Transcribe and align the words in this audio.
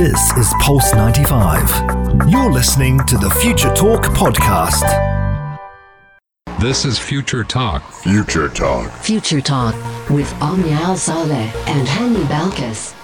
This 0.00 0.32
is 0.38 0.54
Pulse 0.60 0.94
95. 0.94 2.30
You're 2.30 2.50
listening 2.50 3.00
to 3.04 3.18
the 3.18 3.28
Future 3.42 3.70
Talk 3.74 4.04
podcast. 4.04 4.88
This 6.58 6.86
is 6.86 6.98
Future 6.98 7.44
Talk. 7.44 7.82
Future 7.92 8.48
Talk. 8.48 8.90
Future 8.92 9.42
Talk 9.42 9.74
with 10.08 10.32
Omnia 10.40 10.76
Al 10.76 10.96
Saleh 10.96 11.54
and 11.68 11.86
Hani 11.86 12.24
Balkis. 12.28 12.94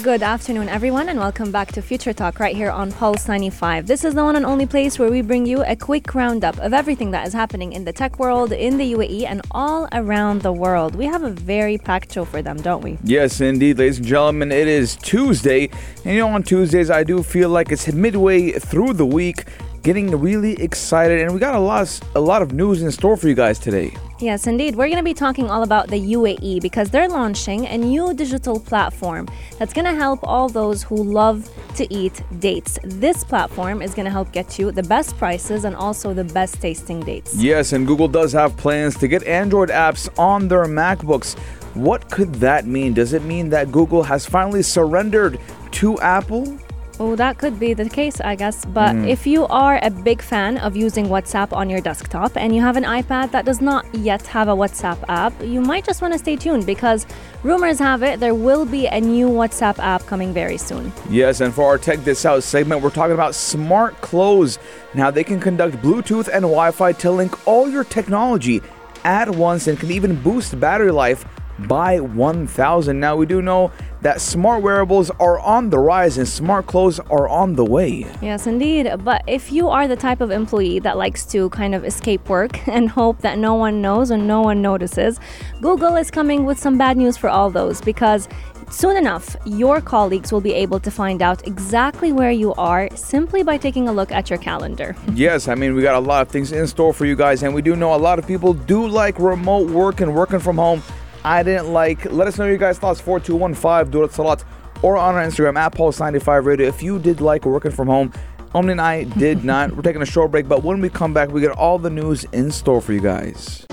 Good 0.00 0.22
afternoon, 0.22 0.70
everyone, 0.70 1.10
and 1.10 1.18
welcome 1.18 1.52
back 1.52 1.70
to 1.72 1.82
Future 1.82 2.14
Talk 2.14 2.40
right 2.40 2.56
here 2.56 2.70
on 2.70 2.92
Pulse 2.92 3.28
95. 3.28 3.86
This 3.86 4.04
is 4.04 4.14
the 4.14 4.24
one 4.24 4.36
and 4.36 4.46
only 4.46 4.64
place 4.64 4.98
where 4.98 5.10
we 5.10 5.20
bring 5.20 5.44
you 5.44 5.62
a 5.64 5.76
quick 5.76 6.14
roundup 6.14 6.58
of 6.60 6.72
everything 6.72 7.10
that 7.10 7.26
is 7.26 7.34
happening 7.34 7.74
in 7.74 7.84
the 7.84 7.92
tech 7.92 8.18
world, 8.18 8.52
in 8.52 8.78
the 8.78 8.94
UAE, 8.94 9.26
and 9.26 9.42
all 9.50 9.88
around 9.92 10.40
the 10.40 10.52
world. 10.52 10.96
We 10.96 11.04
have 11.04 11.24
a 11.24 11.30
very 11.30 11.76
packed 11.76 12.14
show 12.14 12.24
for 12.24 12.40
them, 12.40 12.56
don't 12.56 12.82
we? 12.82 12.98
Yes, 13.04 13.42
indeed, 13.42 13.78
ladies 13.78 13.98
and 13.98 14.06
gentlemen. 14.06 14.50
It 14.50 14.66
is 14.66 14.96
Tuesday, 14.96 15.68
and 16.06 16.14
you 16.14 16.20
know, 16.20 16.28
on 16.28 16.42
Tuesdays, 16.42 16.90
I 16.90 17.04
do 17.04 17.22
feel 17.22 17.50
like 17.50 17.70
it's 17.70 17.92
midway 17.92 18.52
through 18.52 18.94
the 18.94 19.06
week, 19.06 19.44
getting 19.82 20.10
really 20.10 20.60
excited, 20.62 21.20
and 21.20 21.32
we 21.32 21.40
got 21.40 21.54
a 21.54 21.58
lot, 21.58 22.00
a 22.14 22.20
lot 22.20 22.42
of 22.42 22.52
news 22.52 22.82
in 22.82 22.90
store 22.90 23.16
for 23.16 23.28
you 23.28 23.34
guys 23.34 23.58
today. 23.58 23.92
Yes, 24.20 24.46
indeed. 24.46 24.76
We're 24.76 24.86
going 24.86 24.98
to 24.98 25.02
be 25.02 25.14
talking 25.14 25.50
all 25.50 25.64
about 25.64 25.88
the 25.88 26.00
UAE 26.00 26.62
because 26.62 26.90
they're 26.90 27.08
launching 27.08 27.66
a 27.66 27.76
new 27.76 28.14
digital 28.14 28.60
platform 28.60 29.26
that's 29.58 29.72
going 29.72 29.84
to 29.84 29.94
help 29.94 30.20
all 30.22 30.48
those 30.48 30.84
who 30.84 30.94
love 30.94 31.50
to 31.74 31.92
eat 31.92 32.22
dates. 32.38 32.78
This 32.84 33.24
platform 33.24 33.82
is 33.82 33.94
going 33.94 34.04
to 34.04 34.12
help 34.12 34.30
get 34.30 34.60
you 34.60 34.70
the 34.70 34.84
best 34.84 35.18
prices 35.18 35.64
and 35.64 35.74
also 35.74 36.14
the 36.14 36.24
best 36.24 36.60
tasting 36.60 37.00
dates. 37.00 37.34
Yes, 37.34 37.72
and 37.72 37.84
Google 37.84 38.06
does 38.06 38.32
have 38.32 38.56
plans 38.56 38.96
to 38.98 39.08
get 39.08 39.24
Android 39.24 39.70
apps 39.70 40.08
on 40.16 40.46
their 40.46 40.66
MacBooks. 40.66 41.36
What 41.74 42.08
could 42.08 42.34
that 42.36 42.66
mean? 42.66 42.94
Does 42.94 43.14
it 43.14 43.24
mean 43.24 43.48
that 43.50 43.72
Google 43.72 44.04
has 44.04 44.24
finally 44.24 44.62
surrendered 44.62 45.40
to 45.72 45.98
Apple? 45.98 46.58
Oh, 47.00 47.16
that 47.16 47.38
could 47.38 47.58
be 47.58 47.74
the 47.74 47.88
case, 47.88 48.20
I 48.20 48.34
guess. 48.36 48.64
But 48.64 48.94
Mm. 48.94 49.08
if 49.08 49.26
you 49.26 49.46
are 49.46 49.78
a 49.82 49.90
big 49.90 50.20
fan 50.22 50.58
of 50.58 50.76
using 50.76 51.06
WhatsApp 51.08 51.52
on 51.52 51.68
your 51.70 51.80
desktop 51.80 52.32
and 52.36 52.54
you 52.54 52.60
have 52.60 52.76
an 52.76 52.84
iPad 52.84 53.30
that 53.32 53.44
does 53.44 53.60
not 53.60 53.84
yet 53.94 54.26
have 54.28 54.46
a 54.48 54.54
WhatsApp 54.54 54.98
app, 55.08 55.32
you 55.42 55.60
might 55.60 55.84
just 55.84 56.02
want 56.02 56.12
to 56.12 56.18
stay 56.18 56.36
tuned 56.36 56.64
because 56.66 57.06
rumors 57.42 57.78
have 57.78 58.02
it 58.02 58.20
there 58.20 58.34
will 58.34 58.64
be 58.64 58.86
a 58.86 59.00
new 59.00 59.28
WhatsApp 59.28 59.78
app 59.78 60.06
coming 60.06 60.32
very 60.34 60.58
soon. 60.58 60.92
Yes, 61.10 61.40
and 61.40 61.52
for 61.52 61.64
our 61.64 61.78
Tech 61.78 62.04
This 62.04 62.24
Out 62.26 62.42
segment, 62.42 62.82
we're 62.82 62.90
talking 62.90 63.14
about 63.14 63.34
smart 63.34 63.98
clothes. 64.00 64.58
Now 64.94 65.10
they 65.10 65.24
can 65.24 65.40
conduct 65.40 65.76
Bluetooth 65.82 66.28
and 66.28 66.42
Wi 66.42 66.70
Fi 66.72 66.92
to 66.92 67.10
link 67.10 67.46
all 67.48 67.68
your 67.68 67.84
technology 67.84 68.60
at 69.04 69.28
once 69.30 69.66
and 69.66 69.80
can 69.80 69.90
even 69.90 70.14
boost 70.22 70.60
battery 70.60 70.92
life 70.92 71.24
by 71.60 72.00
1000. 72.00 72.98
Now 72.98 73.16
we 73.16 73.26
do 73.26 73.42
know 73.42 73.72
that 74.02 74.20
smart 74.20 74.62
wearables 74.62 75.10
are 75.10 75.38
on 75.38 75.70
the 75.70 75.78
rise 75.78 76.18
and 76.18 76.26
smart 76.26 76.66
clothes 76.66 76.98
are 76.98 77.28
on 77.28 77.54
the 77.54 77.64
way. 77.64 78.06
Yes, 78.20 78.46
indeed. 78.46 78.90
But 79.04 79.22
if 79.26 79.52
you 79.52 79.68
are 79.68 79.86
the 79.86 79.96
type 79.96 80.20
of 80.20 80.30
employee 80.30 80.80
that 80.80 80.96
likes 80.96 81.24
to 81.26 81.48
kind 81.50 81.74
of 81.74 81.84
escape 81.84 82.28
work 82.28 82.66
and 82.68 82.88
hope 82.88 83.20
that 83.20 83.38
no 83.38 83.54
one 83.54 83.80
knows 83.80 84.10
and 84.10 84.26
no 84.26 84.40
one 84.40 84.60
notices, 84.60 85.20
Google 85.60 85.96
is 85.96 86.10
coming 86.10 86.44
with 86.44 86.58
some 86.58 86.76
bad 86.76 86.96
news 86.96 87.16
for 87.16 87.30
all 87.30 87.50
those 87.50 87.80
because 87.80 88.28
soon 88.72 88.96
enough, 88.96 89.36
your 89.44 89.80
colleagues 89.80 90.32
will 90.32 90.40
be 90.40 90.54
able 90.54 90.80
to 90.80 90.90
find 90.90 91.22
out 91.22 91.46
exactly 91.46 92.12
where 92.12 92.30
you 92.30 92.54
are 92.54 92.88
simply 92.96 93.42
by 93.42 93.56
taking 93.56 93.88
a 93.88 93.92
look 93.92 94.10
at 94.10 94.30
your 94.30 94.38
calendar. 94.38 94.96
Yes, 95.14 95.46
I 95.46 95.54
mean, 95.54 95.74
we 95.74 95.82
got 95.82 95.94
a 95.94 96.00
lot 96.00 96.22
of 96.22 96.28
things 96.28 96.52
in 96.52 96.66
store 96.66 96.92
for 96.92 97.04
you 97.04 97.14
guys, 97.14 97.42
and 97.42 97.54
we 97.54 97.60
do 97.60 97.76
know 97.76 97.94
a 97.94 97.96
lot 97.96 98.18
of 98.18 98.26
people 98.26 98.54
do 98.54 98.88
like 98.88 99.18
remote 99.18 99.70
work 99.70 100.00
and 100.00 100.14
working 100.14 100.40
from 100.40 100.56
home. 100.56 100.82
I 101.24 101.42
didn't 101.42 101.72
like. 101.72 102.04
Let 102.12 102.26
us 102.28 102.38
know 102.38 102.46
your 102.46 102.56
guys' 102.58 102.78
thoughts 102.78 103.00
4215 103.00 103.92
Durat 103.92 104.12
Salat 104.12 104.44
or 104.82 104.96
on 104.96 105.14
our 105.14 105.22
Instagram 105.24 105.56
at 105.56 105.72
Pulse95 105.74 106.44
Radio 106.44 106.66
if 106.68 106.82
you 106.82 106.98
did 106.98 107.20
like 107.20 107.44
working 107.44 107.70
from 107.70 107.88
home. 107.88 108.12
Omni 108.54 108.72
and 108.72 108.80
I 108.80 109.04
did 109.18 109.44
not. 109.44 109.74
We're 109.76 109.82
taking 109.82 110.02
a 110.02 110.06
short 110.06 110.30
break, 110.30 110.48
but 110.48 110.62
when 110.62 110.80
we 110.80 110.88
come 110.88 111.14
back, 111.14 111.30
we 111.30 111.40
get 111.40 111.52
all 111.52 111.78
the 111.78 111.90
news 111.90 112.24
in 112.32 112.50
store 112.50 112.80
for 112.80 112.92
you 112.92 113.00
guys. 113.00 113.66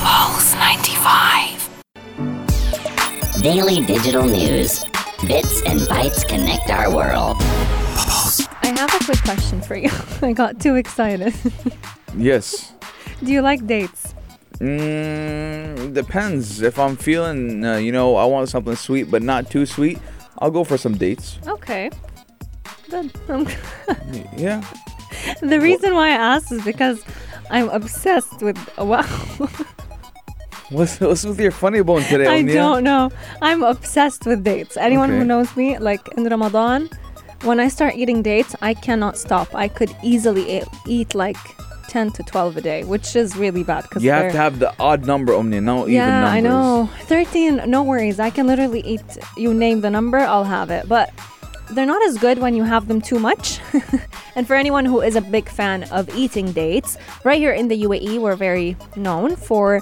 Pulse 0.00 0.54
95. 0.54 1.68
Daily 3.42 3.84
digital 3.84 4.24
news. 4.24 4.84
Bits 5.26 5.62
and 5.66 5.80
bytes 5.82 6.26
connect 6.28 6.70
our 6.70 6.92
world. 6.94 7.36
I 7.40 8.74
have 8.76 8.92
a 9.00 9.04
quick 9.04 9.22
question 9.22 9.60
for 9.60 9.76
you. 9.76 9.90
I 10.22 10.32
got 10.32 10.60
too 10.60 10.74
excited. 10.76 11.34
Yes. 12.14 12.74
Do 13.24 13.32
you 13.32 13.40
like 13.40 13.66
dates? 13.66 14.12
Mm, 14.62 15.92
depends. 15.92 16.62
If 16.62 16.78
I'm 16.78 16.96
feeling, 16.96 17.64
uh, 17.64 17.76
you 17.76 17.90
know, 17.92 18.14
I 18.16 18.24
want 18.24 18.48
something 18.48 18.76
sweet 18.76 19.10
but 19.10 19.22
not 19.22 19.50
too 19.50 19.66
sweet, 19.66 19.98
I'll 20.38 20.50
go 20.52 20.62
for 20.64 20.76
some 20.78 20.96
dates. 20.96 21.38
Okay. 21.46 21.90
Good. 22.90 23.10
Um, 23.28 23.48
Yeah. 24.36 24.62
the 25.40 25.58
reason 25.60 25.94
why 25.94 26.08
I 26.08 26.36
asked 26.36 26.52
is 26.52 26.64
because 26.64 27.02
I'm 27.50 27.68
obsessed 27.70 28.40
with. 28.42 28.58
Wow. 28.78 29.02
What's, 30.70 30.98
what's 31.00 31.24
with 31.26 31.38
your 31.38 31.50
funny 31.50 31.82
bone 31.82 32.02
today? 32.04 32.26
I 32.26 32.38
Omnia? 32.38 32.54
don't 32.54 32.82
know. 32.84 33.10
I'm 33.42 33.62
obsessed 33.62 34.24
with 34.24 34.42
dates. 34.42 34.78
Anyone 34.78 35.10
who 35.10 35.22
knows 35.22 35.54
me, 35.54 35.76
like 35.76 36.00
in 36.16 36.24
Ramadan, 36.24 36.88
when 37.44 37.60
I 37.60 37.68
start 37.68 37.94
eating 37.94 38.22
dates, 38.22 38.56
I 38.62 38.72
cannot 38.72 39.18
stop. 39.18 39.54
I 39.54 39.68
could 39.68 39.94
easily 40.02 40.44
eat, 40.58 40.64
eat 40.86 41.14
like 41.14 41.36
10 41.88 42.12
to 42.12 42.22
12 42.22 42.56
a 42.56 42.60
day, 42.60 42.84
which 42.84 43.16
is 43.16 43.36
really 43.36 43.62
bad 43.62 43.82
because 43.82 44.02
You 44.02 44.10
have 44.10 44.32
to 44.32 44.38
have 44.38 44.58
the 44.58 44.74
odd 44.78 45.06
number, 45.06 45.34
Omni, 45.34 45.60
no 45.60 45.82
even 45.82 45.94
yeah, 45.94 46.20
numbers. 46.20 46.32
I 46.32 46.40
know. 46.40 46.90
13, 47.02 47.62
no 47.66 47.82
worries. 47.82 48.18
I 48.20 48.30
can 48.30 48.46
literally 48.46 48.80
eat, 48.80 49.02
you 49.36 49.52
name 49.54 49.80
the 49.80 49.90
number, 49.90 50.18
I'll 50.18 50.44
have 50.44 50.70
it. 50.70 50.88
But 50.88 51.10
they're 51.70 51.86
not 51.86 52.02
as 52.02 52.18
good 52.18 52.38
when 52.38 52.54
you 52.54 52.64
have 52.64 52.88
them 52.88 53.00
too 53.00 53.18
much. 53.18 53.60
and 54.36 54.46
for 54.46 54.54
anyone 54.54 54.84
who 54.84 55.00
is 55.00 55.16
a 55.16 55.20
big 55.20 55.48
fan 55.48 55.84
of 55.84 56.08
eating 56.14 56.52
dates, 56.52 56.96
right 57.24 57.38
here 57.38 57.52
in 57.52 57.68
the 57.68 57.82
UAE, 57.84 58.20
we're 58.20 58.36
very 58.36 58.76
known 58.96 59.36
for 59.36 59.80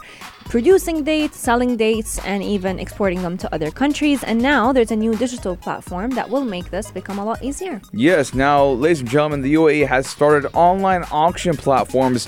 producing 0.51 1.05
dates, 1.05 1.39
selling 1.39 1.77
dates, 1.77 2.19
and 2.25 2.43
even 2.43 2.81
exporting 2.81 3.23
them 3.23 3.39
to 3.39 3.55
other 3.55 3.71
countries. 3.71 4.25
And 4.25 4.43
now 4.43 4.73
there's 4.73 4.91
a 4.91 4.97
new 4.97 5.15
digital 5.15 5.57
platform 5.57 6.11
that 6.11 6.29
will 6.29 6.45
make 6.45 6.71
this 6.71 6.91
become 6.91 7.21
a 7.21 7.25
lot 7.25 7.41
easier. 7.41 7.81
Yes, 7.93 8.35
now, 8.35 8.67
ladies 8.67 8.99
and 9.01 9.09
gentlemen, 9.09 9.43
the 9.43 9.55
UAE 9.55 9.87
has 9.87 10.09
started 10.09 10.51
online 10.53 11.05
auction 11.13 11.57
platforms 11.57 12.27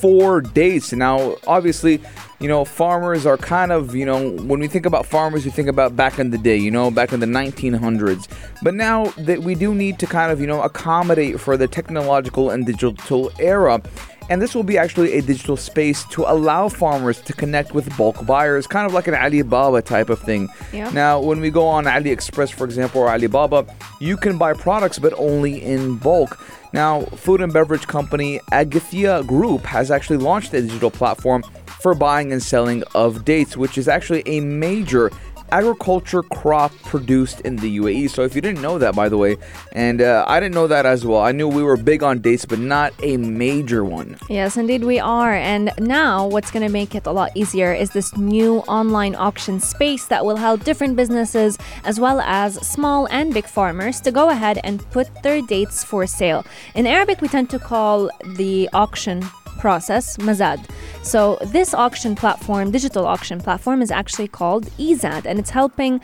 for 0.00 0.40
dates. 0.40 0.92
Now, 0.92 1.36
obviously, 1.46 2.02
you 2.40 2.48
know, 2.48 2.64
farmers 2.64 3.24
are 3.24 3.36
kind 3.36 3.70
of, 3.70 3.94
you 3.94 4.04
know, 4.04 4.30
when 4.30 4.58
we 4.58 4.66
think 4.66 4.84
about 4.84 5.06
farmers, 5.06 5.44
we 5.44 5.52
think 5.52 5.68
about 5.68 5.94
back 5.94 6.18
in 6.18 6.30
the 6.30 6.38
day, 6.38 6.56
you 6.56 6.72
know, 6.72 6.90
back 6.90 7.12
in 7.12 7.20
the 7.20 7.26
1900s. 7.26 8.26
But 8.62 8.74
now 8.74 9.04
that 9.18 9.42
we 9.42 9.54
do 9.54 9.76
need 9.76 10.00
to 10.00 10.06
kind 10.06 10.32
of, 10.32 10.40
you 10.40 10.48
know, 10.48 10.60
accommodate 10.62 11.38
for 11.38 11.56
the 11.56 11.68
technological 11.68 12.50
and 12.50 12.66
digital 12.66 13.30
era. 13.38 13.80
And 14.30 14.40
this 14.40 14.54
will 14.54 14.62
be 14.62 14.78
actually 14.78 15.14
a 15.14 15.22
digital 15.22 15.56
space 15.56 16.04
to 16.10 16.22
allow 16.22 16.68
farmers 16.68 17.20
to 17.22 17.32
connect 17.32 17.74
with 17.74 17.94
bulk 17.96 18.24
buyers, 18.24 18.64
kind 18.68 18.86
of 18.86 18.94
like 18.94 19.08
an 19.08 19.14
Alibaba 19.14 19.82
type 19.82 20.08
of 20.08 20.20
thing. 20.20 20.48
Now, 20.72 21.20
when 21.20 21.40
we 21.40 21.50
go 21.50 21.66
on 21.66 21.84
AliExpress, 21.84 22.52
for 22.52 22.64
example, 22.64 23.00
or 23.00 23.08
Alibaba, 23.08 23.66
you 24.00 24.16
can 24.16 24.38
buy 24.38 24.52
products, 24.54 25.00
but 25.00 25.12
only 25.18 25.60
in 25.60 25.96
bulk. 25.96 26.38
Now, 26.72 27.00
food 27.00 27.40
and 27.40 27.52
beverage 27.52 27.88
company 27.88 28.38
Agthia 28.52 29.26
Group 29.26 29.62
has 29.62 29.90
actually 29.90 30.18
launched 30.18 30.54
a 30.54 30.62
digital 30.62 30.92
platform 30.92 31.42
for 31.80 31.94
buying 31.94 32.30
and 32.30 32.40
selling 32.40 32.84
of 32.94 33.24
dates, 33.24 33.56
which 33.56 33.76
is 33.78 33.88
actually 33.88 34.22
a 34.26 34.38
major 34.38 35.10
agriculture 35.52 36.22
crop 36.22 36.72
produced 36.84 37.40
in 37.40 37.56
the 37.56 37.78
UAE. 37.78 38.10
So 38.10 38.22
if 38.22 38.34
you 38.34 38.40
didn't 38.40 38.62
know 38.62 38.78
that, 38.78 38.94
by 38.94 39.08
the 39.08 39.16
way, 39.16 39.36
and 39.72 40.00
uh, 40.00 40.24
I 40.26 40.40
didn't 40.40 40.54
know 40.54 40.66
that 40.66 40.86
as 40.86 41.04
well, 41.04 41.20
I 41.20 41.32
knew 41.32 41.48
we 41.48 41.62
were 41.62 41.76
big 41.76 42.02
on 42.02 42.20
dates, 42.20 42.44
but 42.44 42.58
not 42.58 42.92
a 43.02 43.16
major 43.16 43.84
one. 43.84 44.16
Yes, 44.28 44.56
indeed, 44.56 44.84
we 44.84 44.98
are. 44.98 45.34
And 45.34 45.72
now, 45.78 46.26
what's 46.26 46.50
going 46.50 46.66
to 46.66 46.72
make 46.72 46.94
it 46.94 47.06
a 47.06 47.12
lot 47.12 47.30
easier 47.34 47.72
is 47.72 47.90
this 47.90 48.16
new 48.16 48.58
online 48.60 49.14
auction 49.14 49.60
space 49.60 50.06
that 50.06 50.24
will 50.24 50.36
help 50.36 50.64
different 50.64 50.96
businesses, 50.96 51.58
as 51.84 51.98
well 51.98 52.20
as 52.20 52.54
small 52.66 53.06
and 53.10 53.34
big 53.34 53.46
farmers, 53.46 54.00
to 54.00 54.10
go 54.10 54.30
ahead 54.30 54.58
and 54.64 54.88
put 54.90 55.08
their 55.22 55.40
dates 55.42 55.84
for 55.84 56.06
sale. 56.06 56.44
In 56.74 56.86
Arabic, 56.86 57.20
we 57.20 57.28
tend 57.28 57.50
to 57.50 57.58
call 57.58 58.10
the 58.36 58.68
auction 58.72 59.22
process 59.60 60.16
Mazad. 60.16 60.58
So 61.02 61.38
this 61.42 61.74
auction 61.74 62.16
platform, 62.16 62.70
digital 62.70 63.06
auction 63.06 63.38
platform, 63.40 63.82
is 63.82 63.90
actually 63.90 64.28
called 64.28 64.64
Ezad, 64.78 65.26
and 65.26 65.38
it's 65.38 65.50
helping 65.50 66.00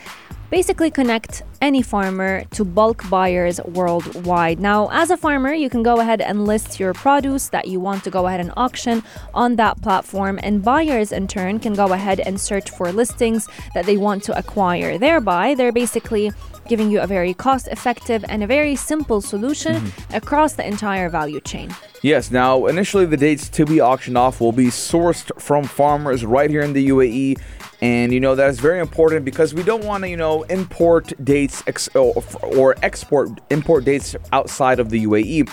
basically 0.51 0.91
connect 0.91 1.43
any 1.61 1.83
farmer 1.83 2.45
to 2.53 2.65
bulk 2.65 3.09
buyers 3.09 3.61
worldwide. 3.65 4.61
Now, 4.61 4.89
as 4.93 5.11
a 5.11 5.17
farmer, 5.17 5.53
you 5.53 5.69
can 5.69 5.83
go 5.83 6.01
ahead 6.01 6.21
and 6.21 6.47
list 6.47 6.79
your 6.79 6.95
produce 6.95 7.49
that 7.49 7.69
you 7.69 7.81
want 7.81 8.05
to 8.05 8.11
go 8.11 8.27
ahead 8.27 8.41
and 8.41 8.53
auction 8.57 9.03
on 9.35 9.57
that 9.57 9.81
platform, 9.83 10.39
and 10.43 10.63
buyers 10.63 11.13
in 11.13 11.27
turn 11.27 11.59
can 11.59 11.75
go 11.75 11.93
ahead 11.93 12.21
and 12.21 12.41
search 12.41 12.71
for 12.71 12.93
listings 12.93 13.49
that 13.75 13.87
they 13.87 13.97
want 13.97 14.23
to 14.25 14.39
acquire. 14.39 14.99
Thereby, 14.99 15.55
they're 15.55 15.73
basically 15.73 16.33
giving 16.69 16.91
you 16.91 17.01
a 17.01 17.07
very 17.07 17.33
cost 17.33 17.69
effective 17.69 18.25
and 18.29 18.43
a 18.43 18.47
very 18.47 18.77
simple 18.77 19.21
solution 19.21 19.77
mm-hmm. 19.77 20.15
across 20.15 20.55
the 20.55 20.67
entire 20.67 21.09
value 21.09 21.41
chain. 21.41 21.75
Yes, 22.03 22.31
now 22.31 22.67
initially 22.67 23.07
the 23.07 23.17
dates 23.17 23.49
to 23.51 23.65
be 23.65 23.81
auctioned 23.81 24.19
off 24.19 24.41
will 24.41 24.53
be 24.53 24.67
sourced 24.67 25.31
from 25.41 25.65
farmers 25.65 26.25
right 26.25 26.51
here 26.51 26.63
in 26.63 26.73
the 26.73 26.89
UAE 26.89 27.39
And 27.81 28.13
you 28.13 28.21
know 28.21 28.35
that 28.35 28.49
is 28.49 28.59
very 28.59 28.81
important 28.81 29.25
because 29.25 29.53
we 29.53 29.63
don't 29.63 29.85
want 29.85 30.05
to, 30.05 30.09
you 30.09 30.17
know, 30.17 30.45
import 30.45 31.13
dates 31.23 31.63
ex- 31.67 31.95
or, 31.95 32.23
or 32.43 32.75
export 32.83 33.31
import 33.51 33.85
dates 33.85 34.17
outside 34.33 34.81
of 34.81 34.91
the 34.91 35.05
UAE. 35.05 35.51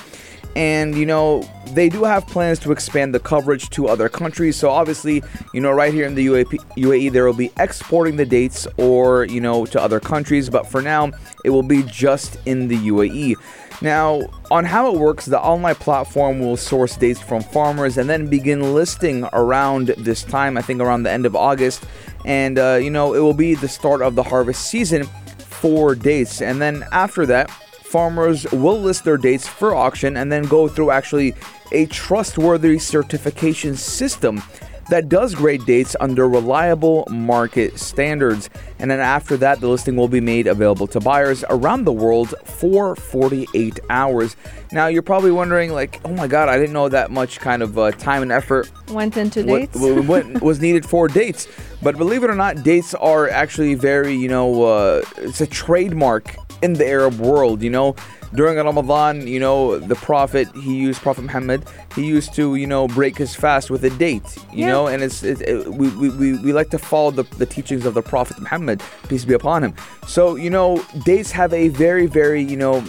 And 0.55 0.95
you 0.95 1.05
know 1.05 1.49
they 1.73 1.89
do 1.89 2.03
have 2.03 2.25
plans 2.27 2.59
to 2.59 2.71
expand 2.71 3.13
the 3.13 3.19
coverage 3.19 3.69
to 3.71 3.87
other 3.87 4.07
countries. 4.07 4.55
So 4.55 4.69
obviously, 4.69 5.23
you 5.53 5.59
know, 5.59 5.71
right 5.71 5.93
here 5.93 6.05
in 6.05 6.15
the 6.15 6.27
UAE, 6.27 6.45
UAE 6.77 7.11
there 7.11 7.25
will 7.25 7.33
be 7.33 7.51
exporting 7.57 8.15
the 8.15 8.25
dates 8.25 8.67
or 8.77 9.25
you 9.25 9.41
know 9.41 9.65
to 9.65 9.81
other 9.81 9.99
countries. 9.99 10.49
But 10.49 10.67
for 10.67 10.81
now, 10.81 11.11
it 11.43 11.49
will 11.49 11.63
be 11.63 11.83
just 11.83 12.37
in 12.45 12.67
the 12.67 12.77
UAE. 12.77 13.35
Now, 13.81 14.21
on 14.49 14.63
how 14.63 14.93
it 14.93 14.97
works, 14.97 15.25
the 15.25 15.41
online 15.41 15.75
platform 15.75 16.39
will 16.39 16.55
source 16.55 16.95
dates 16.95 17.19
from 17.19 17.41
farmers 17.41 17.97
and 17.97 18.09
then 18.09 18.27
begin 18.27 18.73
listing 18.73 19.25
around 19.33 19.87
this 19.97 20.23
time, 20.23 20.57
I 20.57 20.61
think 20.61 20.79
around 20.79 21.03
the 21.03 21.11
end 21.11 21.25
of 21.25 21.35
August. 21.35 21.83
And, 22.25 22.57
uh, 22.57 22.79
you 22.81 22.89
know, 22.89 23.13
it 23.13 23.19
will 23.19 23.33
be 23.33 23.55
the 23.55 23.67
start 23.67 24.01
of 24.01 24.15
the 24.15 24.23
harvest 24.23 24.67
season 24.67 25.03
for 25.37 25.95
dates. 25.95 26.41
And 26.41 26.61
then 26.61 26.85
after 26.91 27.25
that, 27.27 27.49
farmers 27.49 28.51
will 28.51 28.81
list 28.81 29.03
their 29.03 29.17
dates 29.17 29.47
for 29.47 29.75
auction 29.75 30.17
and 30.17 30.31
then 30.31 30.43
go 30.43 30.67
through 30.67 30.91
actually 30.91 31.35
a 31.71 31.85
trustworthy 31.87 32.79
certification 32.79 33.75
system 33.75 34.41
that 34.89 35.09
does 35.09 35.33
grade 35.35 35.65
dates 35.65 35.95
under 35.99 36.27
reliable 36.27 37.07
market 37.09 37.79
standards. 37.79 38.49
And 38.79 38.91
then 38.91 38.99
after 38.99 39.37
that, 39.37 39.61
the 39.61 39.67
listing 39.67 39.95
will 39.95 40.07
be 40.07 40.19
made 40.21 40.45
available 40.47 40.87
to 40.87 40.99
buyers 40.99 41.43
around 41.49 41.85
the 41.85 41.93
world 41.93 42.33
for 42.43 42.95
48 42.95 43.79
hours. 43.89 44.35
Now, 44.71 44.87
you're 44.87 45.01
probably 45.01 45.31
wondering, 45.31 45.71
like, 45.71 46.01
oh 46.05 46.13
my 46.13 46.27
God, 46.27 46.49
I 46.49 46.57
didn't 46.57 46.73
know 46.73 46.89
that 46.89 47.11
much 47.11 47.39
kind 47.39 47.61
of 47.61 47.77
uh, 47.77 47.91
time 47.91 48.21
and 48.23 48.31
effort 48.31 48.69
Went 48.89 49.15
into 49.17 49.43
dates. 49.43 49.75
what- 49.79 50.05
what 50.05 50.41
was 50.41 50.59
needed 50.59 50.85
for 50.85 51.07
dates. 51.07 51.47
But 51.81 51.97
believe 51.97 52.23
it 52.23 52.29
or 52.29 52.35
not, 52.35 52.63
dates 52.63 52.93
are 52.95 53.29
actually 53.29 53.75
very, 53.75 54.13
you 54.15 54.27
know, 54.29 54.63
uh, 54.63 55.01
it's 55.17 55.41
a 55.41 55.47
trademark 55.47 56.35
in 56.61 56.73
the 56.73 56.87
Arab 56.87 57.19
world, 57.19 57.61
you 57.61 57.69
know. 57.69 57.95
During 58.33 58.57
Ramadan, 58.57 59.27
you 59.27 59.39
know, 59.39 59.77
the 59.77 59.95
Prophet, 59.95 60.47
he 60.55 60.75
used 60.75 61.01
Prophet 61.01 61.21
Muhammad, 61.21 61.65
he 61.95 62.03
used 62.05 62.33
to, 62.33 62.55
you 62.55 62.65
know, 62.65 62.87
break 62.87 63.15
his 63.17 63.35
fast 63.35 63.69
with 63.69 63.83
a 63.83 63.91
date, 63.91 64.23
you 64.51 64.65
Yeah. 64.65 64.71
know, 64.71 64.87
and 64.87 65.03
it's, 65.03 65.21
it, 65.23 65.41
it, 65.41 65.67
we, 65.67 65.89
we, 65.89 66.09
we, 66.09 66.37
we 66.39 66.51
like 66.53 66.69
to 66.71 66.79
follow 66.79 67.11
the, 67.11 67.23
the 67.37 67.45
teachings 67.45 67.85
of 67.85 67.93
the 67.93 68.01
Prophet 68.01 68.39
Muhammad, 68.39 68.81
peace 69.07 69.23
be 69.23 69.35
upon 69.35 69.63
him. 69.63 69.73
So, 70.07 70.35
you 70.35 70.49
know, 70.49 70.83
dates 71.05 71.31
have 71.31 71.53
a 71.53 71.67
very, 71.69 72.07
very, 72.07 72.41
you 72.41 72.57
know, 72.57 72.83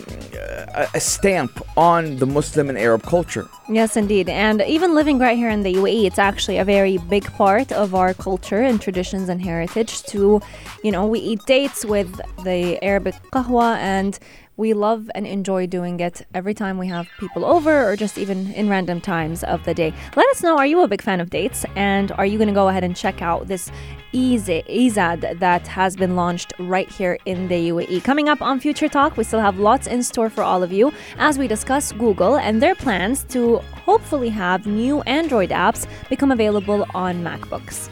a, 0.74 0.88
a 0.94 1.00
stamp 1.00 1.60
on 1.76 2.16
the 2.16 2.26
Muslim 2.26 2.68
and 2.70 2.78
Arab 2.78 3.02
culture. 3.02 3.46
Yes, 3.68 3.96
indeed. 3.96 4.28
And 4.28 4.60
even 4.62 4.94
living 4.94 5.18
right 5.18 5.36
here 5.38 5.48
in 5.48 5.62
the 5.62 5.74
UAE, 5.74 6.04
it's 6.06 6.18
actually 6.18 6.58
a 6.58 6.64
very 6.64 6.98
big 6.98 7.24
part 7.32 7.72
of 7.72 7.94
our 7.94 8.12
culture 8.14 8.60
and 8.62 8.80
traditions 8.80 9.28
and 9.28 9.40
heritage. 9.40 10.02
To, 10.04 10.40
you 10.82 10.90
know, 10.90 11.06
we 11.06 11.18
eat 11.20 11.40
dates 11.46 11.84
with 11.84 12.10
the 12.44 12.82
Arabic 12.82 13.14
qahwa 13.32 13.76
and 13.78 14.18
we 14.56 14.72
love 14.72 15.10
and 15.14 15.26
enjoy 15.26 15.66
doing 15.66 15.98
it 16.00 16.26
every 16.34 16.54
time 16.54 16.78
we 16.78 16.86
have 16.88 17.08
people 17.18 17.44
over 17.44 17.90
or 17.90 17.96
just 17.96 18.18
even 18.18 18.52
in 18.52 18.68
random 18.68 19.00
times 19.00 19.42
of 19.44 19.64
the 19.64 19.74
day. 19.74 19.92
Let 20.16 20.28
us 20.30 20.42
know 20.42 20.56
are 20.56 20.66
you 20.66 20.82
a 20.82 20.88
big 20.88 21.02
fan 21.02 21.20
of 21.20 21.30
dates 21.30 21.64
and 21.76 22.12
are 22.12 22.26
you 22.26 22.38
going 22.38 22.48
to 22.48 22.54
go 22.54 22.68
ahead 22.68 22.84
and 22.84 22.94
check 22.94 23.22
out 23.22 23.48
this 23.48 23.70
Easy 24.12 24.62
Ezad 24.68 25.40
that 25.40 25.66
has 25.66 25.96
been 25.96 26.14
launched 26.14 26.52
right 26.60 26.88
here 26.88 27.18
in 27.26 27.48
the 27.48 27.70
UAE. 27.70 28.04
Coming 28.04 28.28
up 28.28 28.40
on 28.40 28.60
Future 28.60 28.88
Talk, 28.88 29.16
we 29.16 29.24
still 29.24 29.40
have 29.40 29.58
lots 29.58 29.88
in 29.88 30.04
store 30.04 30.30
for 30.30 30.44
all 30.44 30.62
of 30.62 30.70
you 30.72 30.92
as 31.18 31.36
we 31.36 31.48
discuss 31.48 31.90
Google 31.90 32.36
and 32.36 32.62
their 32.62 32.76
plans 32.76 33.24
to 33.24 33.58
hopefully 33.84 34.28
have 34.28 34.66
new 34.66 35.02
Android 35.02 35.50
apps 35.50 35.88
become 36.08 36.30
available 36.30 36.86
on 36.94 37.24
MacBooks. 37.24 37.90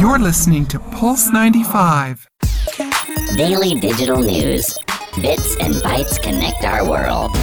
You're 0.00 0.18
listening 0.18 0.64
to 0.66 0.78
Pulse 0.78 1.30
95. 1.30 2.26
Daily 3.36 3.78
digital 3.78 4.22
news. 4.22 4.74
Bits 5.22 5.56
and 5.60 5.76
bytes 5.76 6.22
connect 6.22 6.62
our 6.64 6.86
world. 6.86 7.34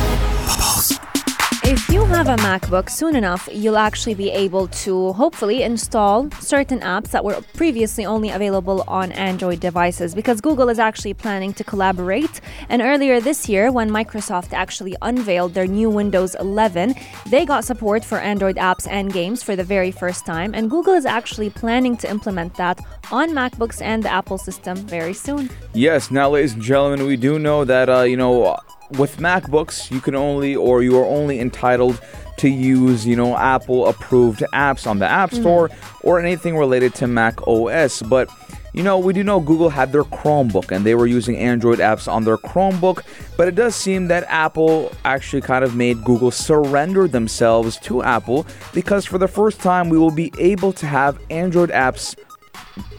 If 1.74 1.90
you 1.90 2.06
have 2.06 2.28
a 2.28 2.36
MacBook, 2.36 2.88
soon 2.88 3.16
enough 3.16 3.50
you'll 3.52 3.80
actually 3.80 4.14
be 4.14 4.30
able 4.30 4.68
to 4.86 5.12
hopefully 5.14 5.64
install 5.64 6.30
certain 6.40 6.82
apps 6.82 7.10
that 7.10 7.26
were 7.26 7.42
previously 7.56 8.06
only 8.06 8.30
available 8.30 8.84
on 8.88 9.12
Android 9.14 9.60
devices 9.60 10.14
because 10.14 10.40
Google 10.40 10.70
is 10.70 10.78
actually 10.78 11.16
planning 11.16 11.52
to 11.56 11.64
collaborate. 11.64 12.42
And 12.70 12.84
earlier 12.84 13.20
this 13.20 13.50
year, 13.50 13.72
when 13.72 13.90
Microsoft 13.90 14.54
actually 14.54 14.96
unveiled 15.02 15.56
their 15.56 15.66
new 15.66 15.90
Windows 15.90 16.36
11, 16.40 16.94
they 17.26 17.44
got 17.44 17.66
support 17.66 18.06
for 18.06 18.20
Android 18.20 18.58
apps 18.58 18.88
and 18.88 19.12
games 19.12 19.42
for 19.42 19.56
the 19.56 19.64
very 19.64 19.90
first 19.90 20.28
time. 20.28 20.54
And 20.54 20.70
Google 20.70 20.94
is 20.94 21.08
actually 21.08 21.50
planning 21.50 21.98
to 21.98 22.08
implement 22.08 22.54
that 22.58 22.86
on 23.12 23.32
MacBooks 23.32 23.82
and 23.82 24.04
the 24.04 24.14
Apple 24.14 24.38
system 24.38 24.78
very 24.78 25.16
soon. 25.16 25.50
Yes, 25.74 26.12
now, 26.12 26.30
ladies 26.30 26.54
and 26.54 26.62
gentlemen, 26.62 27.08
we 27.08 27.18
do 27.18 27.40
know 27.40 27.66
that, 27.66 27.90
uh, 27.90 28.04
you 28.04 28.16
know, 28.16 28.60
with 28.98 29.18
MacBooks, 29.18 29.92
you 29.92 30.02
can 30.02 30.16
only 30.16 30.56
or 30.56 30.84
you 30.84 30.98
are 30.98 31.06
only 31.06 31.40
entitled 31.40 32.00
to 32.38 32.50
use, 32.50 33.06
you 33.06 33.16
know, 33.16 33.38
Apple 33.38 33.88
approved 33.88 34.44
apps 34.54 34.88
on 34.88 35.00
the 35.00 35.08
App 35.08 35.32
mm-hmm. 35.32 35.42
Store 35.42 35.70
or 36.02 36.20
anything 36.20 36.58
related 36.58 36.94
to 36.96 37.08
Mac 37.08 37.48
OS. 37.48 38.02
But, 38.02 38.30
you 38.74 38.84
know, 38.84 38.98
we 38.98 39.14
do 39.14 39.24
know 39.24 39.40
Google 39.40 39.70
had 39.70 39.92
their 39.92 40.04
Chromebook 40.04 40.72
and 40.72 40.86
they 40.86 40.96
were 40.96 41.06
using 41.06 41.38
Android 41.38 41.80
apps 41.80 42.12
on 42.12 42.24
their 42.24 42.38
Chromebook. 42.38 43.04
But 43.38 43.48
it 43.48 43.56
does 43.56 43.76
seem 43.76 44.08
that 44.08 44.26
Apple 44.28 44.92
actually 45.06 45.42
kind 45.42 45.64
of 45.64 45.76
made 45.76 46.04
Google 46.04 46.32
surrender 46.32 47.08
themselves 47.08 47.78
to 47.80 48.04
Apple 48.04 48.46
because 48.74 49.06
for 49.06 49.18
the 49.18 49.28
first 49.28 49.60
time, 49.60 49.90
we 49.90 49.98
will 49.98 50.12
be 50.12 50.34
able 50.40 50.74
to 50.74 50.88
have 50.88 51.20
Android 51.30 51.70
apps 51.70 52.16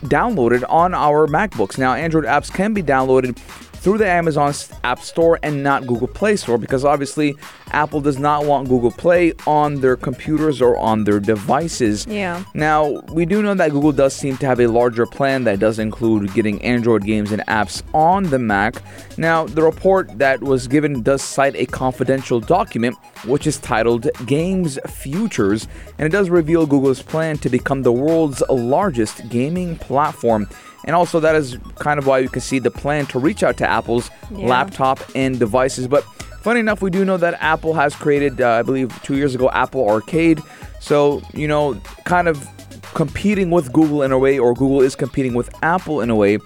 downloaded 0.04 0.64
on 0.68 0.94
our 0.94 1.26
MacBooks. 1.26 1.78
Now, 1.78 1.94
Android 1.94 2.24
apps 2.24 2.52
can 2.52 2.72
be 2.74 2.82
downloaded 2.82 3.36
through 3.84 3.98
the 3.98 4.08
Amazon 4.08 4.54
App 4.82 5.00
Store 5.00 5.38
and 5.42 5.62
not 5.62 5.86
Google 5.86 6.08
Play 6.08 6.36
Store 6.36 6.56
because 6.56 6.86
obviously 6.86 7.36
Apple 7.72 8.00
does 8.00 8.18
not 8.18 8.46
want 8.46 8.66
Google 8.66 8.90
Play 8.90 9.34
on 9.46 9.74
their 9.82 9.94
computers 9.94 10.62
or 10.62 10.78
on 10.78 11.04
their 11.04 11.20
devices. 11.20 12.06
Yeah. 12.06 12.42
Now, 12.54 13.02
we 13.12 13.26
do 13.26 13.42
know 13.42 13.52
that 13.52 13.72
Google 13.72 13.92
does 13.92 14.16
seem 14.16 14.38
to 14.38 14.46
have 14.46 14.58
a 14.58 14.68
larger 14.68 15.04
plan 15.04 15.44
that 15.44 15.58
does 15.58 15.78
include 15.78 16.32
getting 16.32 16.62
Android 16.62 17.04
games 17.04 17.30
and 17.30 17.42
apps 17.42 17.82
on 17.92 18.24
the 18.24 18.38
Mac. 18.38 18.76
Now, 19.18 19.44
the 19.44 19.62
report 19.62 20.18
that 20.18 20.40
was 20.40 20.66
given 20.66 21.02
does 21.02 21.20
cite 21.20 21.54
a 21.54 21.66
confidential 21.66 22.40
document 22.40 22.96
which 23.26 23.46
is 23.46 23.58
titled 23.58 24.08
Games 24.24 24.78
Futures, 24.86 25.68
and 25.98 26.06
it 26.06 26.10
does 26.10 26.30
reveal 26.30 26.66
Google's 26.66 27.02
plan 27.02 27.36
to 27.38 27.50
become 27.50 27.82
the 27.82 27.92
world's 27.92 28.42
largest 28.48 29.28
gaming 29.28 29.76
platform. 29.76 30.48
And 30.84 30.94
also, 30.94 31.18
that 31.20 31.34
is 31.34 31.56
kind 31.76 31.98
of 31.98 32.06
why 32.06 32.18
you 32.18 32.28
can 32.28 32.40
see 32.42 32.58
the 32.58 32.70
plan 32.70 33.06
to 33.06 33.18
reach 33.18 33.42
out 33.42 33.56
to 33.58 33.68
Apple's 33.68 34.10
Yeah. 34.30 34.46
laptop 34.48 35.00
and 35.14 35.38
devices. 35.38 35.86
But 35.88 36.04
funny 36.42 36.60
enough, 36.60 36.82
we 36.82 36.90
do 36.90 37.04
know 37.04 37.16
that 37.16 37.38
Apple 37.40 37.74
has 37.74 37.94
created, 37.94 38.40
uh, 38.40 38.50
I 38.50 38.62
believe, 38.62 38.90
two 39.02 39.16
years 39.16 39.34
ago, 39.34 39.50
Apple 39.50 39.88
Arcade. 39.88 40.40
So, 40.80 41.22
you 41.32 41.48
know, 41.48 41.80
kind 42.04 42.28
of 42.28 42.46
competing 42.94 43.50
with 43.50 43.72
Google 43.72 44.02
in 44.02 44.12
a 44.12 44.18
way, 44.18 44.38
or 44.38 44.52
Google 44.54 44.82
is 44.82 44.94
competing 44.94 45.32
with 45.34 45.48
Apple 45.62 46.00
in 46.02 46.10
a 46.10 46.14
way. 46.14 46.38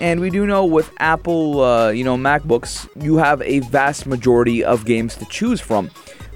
And 0.00 0.20
we 0.20 0.30
do 0.30 0.46
know 0.46 0.64
with 0.64 0.90
Apple, 1.00 1.60
uh, 1.60 1.88
you 1.90 2.04
know, 2.04 2.16
MacBooks, 2.16 2.88
you 3.02 3.16
have 3.16 3.42
a 3.42 3.60
vast 3.60 4.06
majority 4.06 4.62
of 4.62 4.84
games 4.84 5.16
to 5.16 5.24
choose 5.24 5.60
from. 5.60 5.90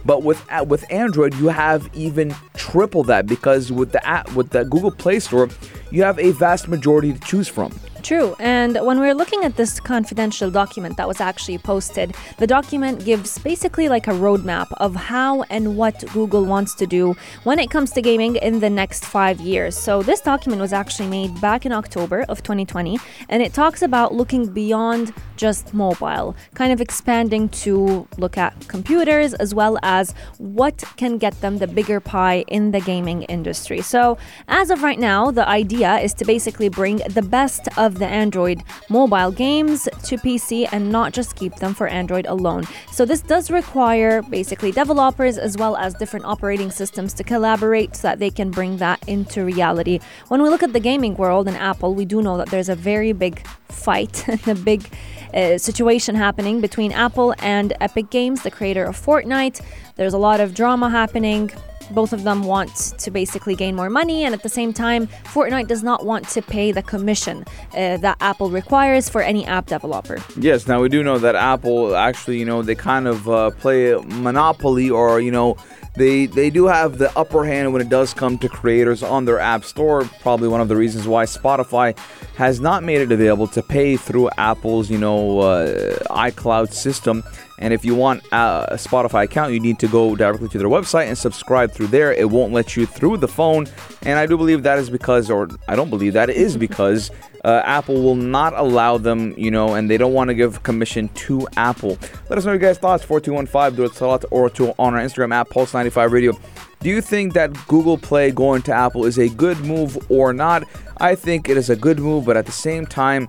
But 0.04 0.24
with 0.24 0.42
uh, 0.50 0.64
with 0.64 0.84
Android, 0.90 1.32
you 1.34 1.46
have 1.48 1.88
even 1.94 2.34
triple 2.56 3.04
that 3.04 3.26
because 3.26 3.70
with 3.70 3.92
the 3.92 4.04
app, 4.04 4.32
with 4.34 4.50
the 4.50 4.64
Google 4.64 4.90
Play 4.90 5.20
Store, 5.20 5.48
you 5.92 6.02
have 6.02 6.18
a 6.18 6.32
vast 6.32 6.68
majority 6.68 7.12
to 7.12 7.20
choose 7.20 7.46
from. 7.46 7.72
True. 8.02 8.34
And 8.40 8.78
when 8.84 8.98
we're 8.98 9.14
looking 9.14 9.44
at 9.44 9.56
this 9.56 9.78
confidential 9.78 10.50
document 10.50 10.96
that 10.96 11.06
was 11.06 11.20
actually 11.20 11.58
posted, 11.58 12.16
the 12.38 12.48
document 12.48 13.04
gives 13.04 13.38
basically 13.38 13.88
like 13.88 14.08
a 14.08 14.10
roadmap 14.10 14.66
of 14.78 14.96
how 14.96 15.42
and 15.42 15.76
what 15.76 16.04
Google 16.12 16.44
wants 16.44 16.74
to 16.76 16.86
do 16.86 17.14
when 17.44 17.60
it 17.60 17.70
comes 17.70 17.92
to 17.92 18.02
gaming 18.02 18.36
in 18.36 18.58
the 18.58 18.70
next 18.70 19.04
five 19.04 19.40
years. 19.40 19.76
So 19.76 20.02
this 20.02 20.20
document 20.20 20.60
was 20.60 20.72
actually 20.72 21.08
made 21.08 21.40
back 21.40 21.64
in 21.64 21.70
October 21.70 22.24
of 22.28 22.42
2020, 22.42 22.98
and 23.28 23.40
it 23.40 23.54
talks 23.54 23.82
about 23.82 24.12
looking 24.12 24.52
beyond 24.52 25.14
just 25.36 25.72
mobile, 25.72 26.34
kind 26.54 26.72
of 26.72 26.80
expanding 26.80 27.48
to 27.48 28.06
look 28.18 28.36
at 28.36 28.52
computers 28.68 29.32
as 29.34 29.54
well 29.54 29.78
as 29.82 30.12
what 30.38 30.82
can 30.96 31.18
get 31.18 31.40
them 31.40 31.58
the 31.58 31.66
bigger 31.66 32.00
pie 32.00 32.44
in 32.48 32.72
the 32.72 32.80
gaming 32.80 33.22
industry. 33.24 33.80
So 33.80 34.18
as 34.48 34.70
of 34.70 34.82
right 34.82 34.98
now, 34.98 35.30
the 35.30 35.48
idea 35.48 35.81
is 35.82 36.14
to 36.14 36.24
basically 36.24 36.68
bring 36.68 36.96
the 37.08 37.22
best 37.22 37.68
of 37.76 37.98
the 37.98 38.06
Android 38.06 38.62
mobile 38.88 39.30
games 39.30 39.84
to 40.04 40.16
PC 40.16 40.68
and 40.72 40.90
not 40.90 41.12
just 41.12 41.36
keep 41.36 41.56
them 41.56 41.74
for 41.74 41.88
Android 41.88 42.26
alone. 42.26 42.64
So 42.90 43.04
this 43.04 43.20
does 43.20 43.50
require 43.50 44.22
basically 44.22 44.72
developers 44.72 45.38
as 45.38 45.56
well 45.56 45.76
as 45.76 45.94
different 45.94 46.26
operating 46.26 46.70
systems 46.70 47.12
to 47.14 47.24
collaborate 47.24 47.96
so 47.96 48.08
that 48.08 48.18
they 48.18 48.30
can 48.30 48.50
bring 48.50 48.76
that 48.78 49.06
into 49.08 49.44
reality. 49.44 49.98
When 50.28 50.42
we 50.42 50.48
look 50.48 50.62
at 50.62 50.72
the 50.72 50.80
gaming 50.80 51.16
world 51.16 51.48
and 51.48 51.56
Apple, 51.56 51.94
we 51.94 52.04
do 52.04 52.22
know 52.22 52.36
that 52.36 52.48
there's 52.50 52.68
a 52.68 52.76
very 52.76 53.12
big 53.12 53.46
fight 53.68 54.28
and 54.28 54.46
a 54.48 54.54
big 54.54 54.88
uh, 55.34 55.58
situation 55.58 56.14
happening 56.14 56.60
between 56.60 56.92
Apple 56.92 57.34
and 57.38 57.72
Epic 57.80 58.10
Games, 58.10 58.42
the 58.42 58.50
creator 58.50 58.84
of 58.84 58.96
Fortnite. 58.96 59.60
There's 59.96 60.14
a 60.14 60.18
lot 60.18 60.40
of 60.40 60.54
drama 60.54 60.90
happening. 60.90 61.50
Both 61.90 62.12
of 62.12 62.24
them 62.24 62.44
want 62.44 62.74
to 62.98 63.10
basically 63.10 63.54
gain 63.54 63.74
more 63.74 63.90
money, 63.90 64.24
and 64.24 64.34
at 64.34 64.42
the 64.42 64.48
same 64.48 64.72
time, 64.72 65.06
Fortnite 65.24 65.68
does 65.68 65.82
not 65.82 66.04
want 66.04 66.28
to 66.28 66.42
pay 66.42 66.72
the 66.72 66.82
commission 66.82 67.44
uh, 67.74 67.96
that 67.98 68.16
Apple 68.20 68.50
requires 68.50 69.08
for 69.08 69.22
any 69.22 69.44
app 69.46 69.66
developer. 69.66 70.18
Yes, 70.36 70.66
now 70.66 70.80
we 70.80 70.88
do 70.88 71.02
know 71.02 71.18
that 71.18 71.34
Apple 71.34 71.96
actually, 71.96 72.38
you 72.38 72.44
know, 72.44 72.62
they 72.62 72.74
kind 72.74 73.06
of 73.06 73.28
uh, 73.28 73.50
play 73.50 73.92
a 73.92 74.00
monopoly 74.00 74.90
or, 74.90 75.20
you 75.20 75.30
know, 75.30 75.56
they 75.94 76.24
they 76.24 76.48
do 76.48 76.66
have 76.66 76.96
the 76.96 77.16
upper 77.18 77.44
hand 77.44 77.72
when 77.72 77.82
it 77.82 77.90
does 77.90 78.14
come 78.14 78.38
to 78.38 78.48
creators 78.48 79.02
on 79.02 79.26
their 79.26 79.38
app 79.38 79.62
store. 79.62 80.04
Probably 80.20 80.48
one 80.48 80.62
of 80.62 80.68
the 80.68 80.76
reasons 80.76 81.06
why 81.06 81.24
Spotify 81.26 81.98
has 82.36 82.60
not 82.60 82.82
made 82.82 83.02
it 83.02 83.12
available 83.12 83.46
to 83.48 83.62
pay 83.62 83.98
through 83.98 84.30
Apple's, 84.38 84.90
you 84.90 84.96
know, 84.96 85.40
uh, 85.40 85.98
iCloud 86.08 86.72
system. 86.72 87.22
And 87.58 87.72
if 87.72 87.84
you 87.84 87.94
want 87.94 88.24
a 88.32 88.66
Spotify 88.72 89.24
account, 89.24 89.52
you 89.52 89.60
need 89.60 89.78
to 89.80 89.88
go 89.88 90.16
directly 90.16 90.48
to 90.48 90.58
their 90.58 90.68
website 90.68 91.06
and 91.06 91.16
subscribe 91.16 91.72
through 91.72 91.88
there. 91.88 92.12
It 92.12 92.30
won't 92.30 92.52
let 92.52 92.76
you 92.76 92.86
through 92.86 93.18
the 93.18 93.28
phone. 93.28 93.66
And 94.02 94.18
I 94.18 94.26
do 94.26 94.36
believe 94.36 94.62
that 94.64 94.78
is 94.78 94.90
because, 94.90 95.30
or 95.30 95.48
I 95.68 95.76
don't 95.76 95.90
believe 95.90 96.14
that 96.14 96.30
is 96.30 96.56
because 96.56 97.10
uh, 97.44 97.62
Apple 97.64 98.02
will 98.02 98.14
not 98.14 98.54
allow 98.54 98.98
them, 98.98 99.34
you 99.36 99.50
know, 99.50 99.74
and 99.74 99.90
they 99.90 99.96
don't 99.96 100.12
want 100.12 100.28
to 100.28 100.34
give 100.34 100.62
commission 100.62 101.08
to 101.08 101.46
Apple. 101.56 101.98
Let 102.28 102.38
us 102.38 102.44
know 102.44 102.52
your 102.52 102.58
guys' 102.58 102.78
thoughts 102.78 103.04
4215 103.04 103.76
do 103.76 103.84
it 103.84 103.94
salat 103.94 104.24
or 104.30 104.50
to 104.50 104.74
on 104.78 104.94
our 104.94 105.00
Instagram 105.00 105.32
at 105.32 105.48
Pulse95 105.48 106.10
Radio. 106.10 106.32
Do 106.80 106.88
you 106.88 107.00
think 107.00 107.34
that 107.34 107.52
Google 107.68 107.96
Play 107.96 108.32
going 108.32 108.62
to 108.62 108.72
Apple 108.72 109.04
is 109.04 109.18
a 109.18 109.28
good 109.28 109.58
move 109.60 109.96
or 110.10 110.32
not? 110.32 110.64
I 110.98 111.14
think 111.14 111.48
it 111.48 111.56
is 111.56 111.70
a 111.70 111.76
good 111.76 112.00
move, 112.00 112.24
but 112.24 112.36
at 112.36 112.46
the 112.46 112.52
same 112.52 112.86
time, 112.86 113.28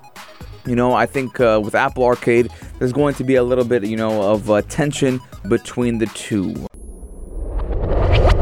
you 0.66 0.76
know, 0.76 0.94
I 0.94 1.06
think 1.06 1.40
uh, 1.40 1.60
with 1.64 1.76
Apple 1.76 2.04
Arcade, 2.04 2.50
there's 2.80 2.94
going 2.94 3.16
to 3.16 3.24
be 3.24 3.36
a 3.36 3.44
little 3.44 3.66
bit, 3.66 3.84
you 3.84 3.98
know, 3.98 4.32
of 4.32 4.50
uh, 4.50 4.62
tension 4.64 5.20
between 5.48 5.98
the 5.98 6.06
two. 6.08 6.54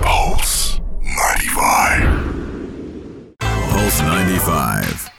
Pulse 0.02 0.80
95. 1.02 3.36
Pulse 3.40 4.02
95. 4.02 5.10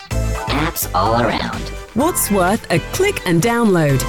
Apps 0.49 0.95
all 0.95 1.23
around. 1.23 1.61
What's 1.95 2.31
worth 2.31 2.71
a 2.71 2.79
click 2.95 3.27
and 3.27 3.43
download? 3.43 4.03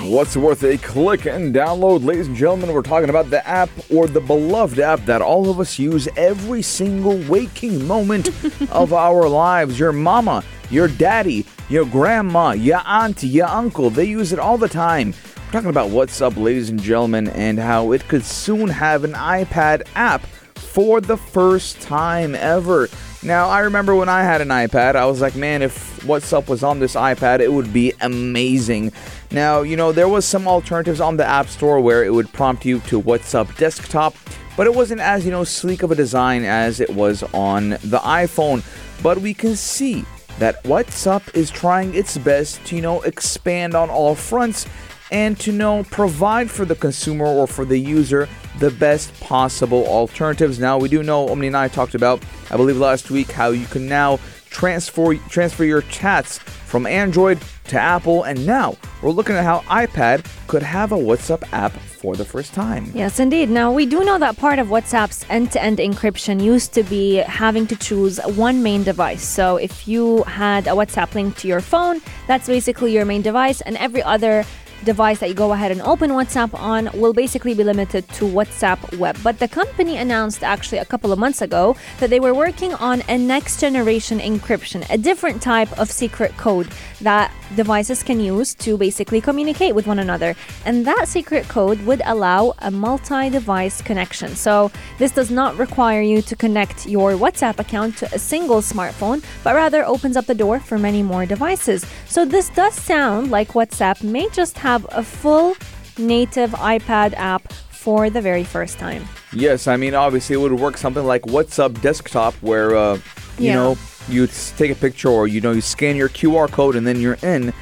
What's 0.00 0.36
worth 0.36 0.62
a 0.62 0.78
click 0.78 1.26
and 1.26 1.54
download, 1.54 2.04
ladies 2.04 2.28
and 2.28 2.36
gentlemen? 2.36 2.72
We're 2.72 2.82
talking 2.82 3.10
about 3.10 3.30
the 3.30 3.46
app 3.46 3.68
or 3.90 4.06
the 4.06 4.20
beloved 4.20 4.78
app 4.78 5.04
that 5.06 5.20
all 5.20 5.50
of 5.50 5.58
us 5.60 5.78
use 5.78 6.08
every 6.16 6.62
single 6.62 7.18
waking 7.28 7.86
moment 7.86 8.28
of 8.70 8.92
our 8.92 9.28
lives. 9.28 9.78
Your 9.78 9.92
mama, 9.92 10.44
your 10.70 10.88
daddy, 10.88 11.46
your 11.68 11.84
grandma, 11.84 12.52
your 12.52 12.80
auntie, 12.86 13.28
your 13.28 13.48
uncle, 13.48 13.90
they 13.90 14.04
use 14.04 14.32
it 14.32 14.38
all 14.38 14.58
the 14.58 14.68
time. 14.68 15.14
We're 15.46 15.52
talking 15.52 15.70
about 15.70 15.90
WhatsApp, 15.90 16.36
ladies 16.36 16.68
and 16.68 16.82
gentlemen, 16.82 17.28
and 17.28 17.58
how 17.58 17.92
it 17.92 18.06
could 18.08 18.24
soon 18.24 18.68
have 18.68 19.04
an 19.04 19.12
iPad 19.12 19.82
app 19.94 20.26
for 20.56 21.00
the 21.00 21.16
first 21.16 21.80
time 21.80 22.34
ever. 22.34 22.88
Now, 23.22 23.48
I 23.48 23.60
remember 23.60 23.96
when 23.96 24.08
I 24.08 24.22
had 24.22 24.40
an 24.40 24.48
iPad, 24.48 24.94
I 24.94 25.06
was 25.06 25.20
like, 25.20 25.34
man, 25.34 25.62
if 25.62 26.00
WhatsApp 26.02 26.48
was 26.48 26.62
on 26.62 26.78
this 26.78 26.94
iPad, 26.94 27.40
it 27.40 27.52
would 27.52 27.72
be 27.72 27.92
amazing. 28.00 28.92
Now, 29.32 29.62
you 29.62 29.76
know, 29.76 29.90
there 29.90 30.08
was 30.08 30.24
some 30.24 30.46
alternatives 30.46 31.00
on 31.00 31.16
the 31.16 31.24
App 31.24 31.48
Store 31.48 31.80
where 31.80 32.04
it 32.04 32.12
would 32.12 32.32
prompt 32.32 32.64
you 32.64 32.78
to 32.80 33.00
WhatsApp 33.00 33.56
desktop, 33.56 34.14
but 34.56 34.66
it 34.66 34.74
wasn't 34.74 35.00
as, 35.00 35.24
you 35.24 35.30
know, 35.30 35.44
sleek 35.44 35.82
of 35.82 35.90
a 35.90 35.94
design 35.94 36.44
as 36.44 36.78
it 36.78 36.90
was 36.90 37.22
on 37.34 37.70
the 37.70 38.00
iPhone. 38.04 38.62
But 39.02 39.18
we 39.18 39.34
can 39.34 39.56
see 39.56 40.04
that 40.38 40.62
WhatsApp 40.64 41.34
is 41.34 41.50
trying 41.50 41.94
its 41.94 42.16
best 42.18 42.64
to, 42.66 42.76
you 42.76 42.82
know, 42.82 43.02
expand 43.02 43.74
on 43.74 43.90
all 43.90 44.14
fronts 44.14 44.66
and 45.10 45.38
to 45.40 45.52
know 45.52 45.84
provide 45.84 46.50
for 46.50 46.64
the 46.64 46.74
consumer 46.74 47.26
or 47.26 47.46
for 47.46 47.64
the 47.64 47.78
user 47.78 48.28
the 48.58 48.70
best 48.72 49.18
possible 49.20 49.86
alternatives. 49.86 50.58
Now 50.58 50.78
we 50.78 50.88
do 50.88 51.02
know 51.02 51.28
Omni 51.28 51.46
and 51.46 51.56
I 51.56 51.68
talked 51.68 51.94
about, 51.94 52.22
I 52.50 52.56
believe 52.56 52.76
last 52.76 53.10
week, 53.10 53.30
how 53.30 53.50
you 53.50 53.66
can 53.66 53.88
now 53.88 54.18
transfer 54.50 55.14
transfer 55.28 55.64
your 55.64 55.82
chats 55.82 56.38
from 56.38 56.86
Android 56.86 57.38
to 57.68 57.78
Apple, 57.78 58.24
and 58.24 58.46
now 58.46 58.76
we're 59.02 59.10
looking 59.10 59.36
at 59.36 59.44
how 59.44 59.60
iPad 59.60 60.24
could 60.46 60.62
have 60.62 60.92
a 60.92 60.96
WhatsApp 60.96 61.42
app 61.52 61.72
for 61.72 62.16
the 62.16 62.24
first 62.24 62.54
time. 62.54 62.90
Yes, 62.94 63.18
indeed. 63.18 63.50
Now, 63.50 63.72
we 63.72 63.84
do 63.86 64.04
know 64.04 64.18
that 64.18 64.36
part 64.36 64.58
of 64.58 64.68
WhatsApp's 64.68 65.24
end 65.28 65.52
to 65.52 65.62
end 65.62 65.78
encryption 65.78 66.42
used 66.42 66.72
to 66.74 66.82
be 66.82 67.16
having 67.16 67.66
to 67.66 67.76
choose 67.76 68.18
one 68.36 68.62
main 68.62 68.84
device. 68.84 69.22
So, 69.22 69.56
if 69.56 69.88
you 69.88 70.22
had 70.24 70.66
a 70.66 70.70
WhatsApp 70.70 71.14
link 71.14 71.36
to 71.38 71.48
your 71.48 71.60
phone, 71.60 72.00
that's 72.26 72.46
basically 72.46 72.92
your 72.92 73.04
main 73.04 73.22
device, 73.22 73.60
and 73.62 73.76
every 73.76 74.02
other 74.02 74.44
device 74.84 75.18
that 75.20 75.28
you 75.28 75.34
go 75.34 75.52
ahead 75.52 75.70
and 75.70 75.82
open 75.82 76.10
WhatsApp 76.10 76.58
on 76.58 76.88
will 76.94 77.12
basically 77.12 77.54
be 77.54 77.64
limited 77.64 78.08
to 78.08 78.24
WhatsApp 78.24 78.96
web. 78.98 79.16
But 79.22 79.38
the 79.38 79.48
company 79.48 79.96
announced 79.96 80.42
actually 80.42 80.78
a 80.78 80.84
couple 80.84 81.12
of 81.12 81.18
months 81.18 81.42
ago 81.42 81.76
that 82.00 82.10
they 82.10 82.20
were 82.20 82.34
working 82.34 82.74
on 82.74 83.02
a 83.08 83.18
next 83.18 83.60
generation 83.60 84.18
encryption, 84.18 84.88
a 84.90 84.98
different 84.98 85.42
type 85.42 85.76
of 85.78 85.90
secret 85.90 86.36
code 86.36 86.68
that 87.00 87.32
devices 87.56 88.02
can 88.02 88.20
use 88.20 88.54
to 88.54 88.76
basically 88.76 89.20
communicate 89.20 89.74
with 89.74 89.86
one 89.86 89.98
another. 89.98 90.34
And 90.64 90.86
that 90.86 91.08
secret 91.08 91.48
code 91.48 91.80
would 91.86 92.02
allow 92.04 92.54
a 92.58 92.70
multi 92.70 93.30
device 93.30 93.80
connection. 93.82 94.36
So 94.36 94.70
this 94.98 95.12
does 95.12 95.30
not 95.30 95.56
require 95.56 96.02
you 96.02 96.22
to 96.22 96.36
connect 96.36 96.86
your 96.86 97.12
WhatsApp 97.12 97.58
account 97.58 97.96
to 97.98 98.14
a 98.14 98.18
single 98.18 98.60
smartphone, 98.60 99.24
but 99.42 99.54
rather 99.54 99.84
opens 99.84 100.16
up 100.16 100.26
the 100.26 100.34
door 100.34 100.60
for 100.60 100.78
many 100.78 101.02
more 101.02 101.26
devices. 101.26 101.86
So 102.06 102.24
this 102.24 102.50
does 102.50 102.74
sound 102.74 103.30
like 103.30 103.48
WhatsApp 103.52 104.02
may 104.02 104.28
just 104.30 104.58
have 104.58 104.67
a 104.90 105.02
full 105.02 105.56
native 105.98 106.50
iPad 106.50 107.14
app 107.14 107.52
for 107.52 108.10
the 108.10 108.20
very 108.20 108.44
first 108.44 108.78
time. 108.78 109.04
Yes, 109.32 109.66
I 109.66 109.76
mean, 109.76 109.94
obviously, 109.94 110.34
it 110.34 110.38
would 110.38 110.52
work 110.52 110.76
something 110.76 111.04
like 111.04 111.22
WhatsApp 111.22 111.80
desktop, 111.80 112.34
where 112.34 112.76
uh, 112.76 112.94
you 113.38 113.46
Yeah. 113.46 113.54
know 113.54 113.78
you 114.08 114.26
take 114.56 114.70
a 114.70 114.74
picture 114.74 115.08
or 115.08 115.26
you 115.28 115.40
know 115.40 115.52
you 115.52 115.60
scan 115.60 115.96
your 115.96 116.08
QR 116.08 116.50
code 116.50 116.76
and 116.76 116.86
then 116.86 117.00
you're 117.00 117.18
in, 117.22 117.52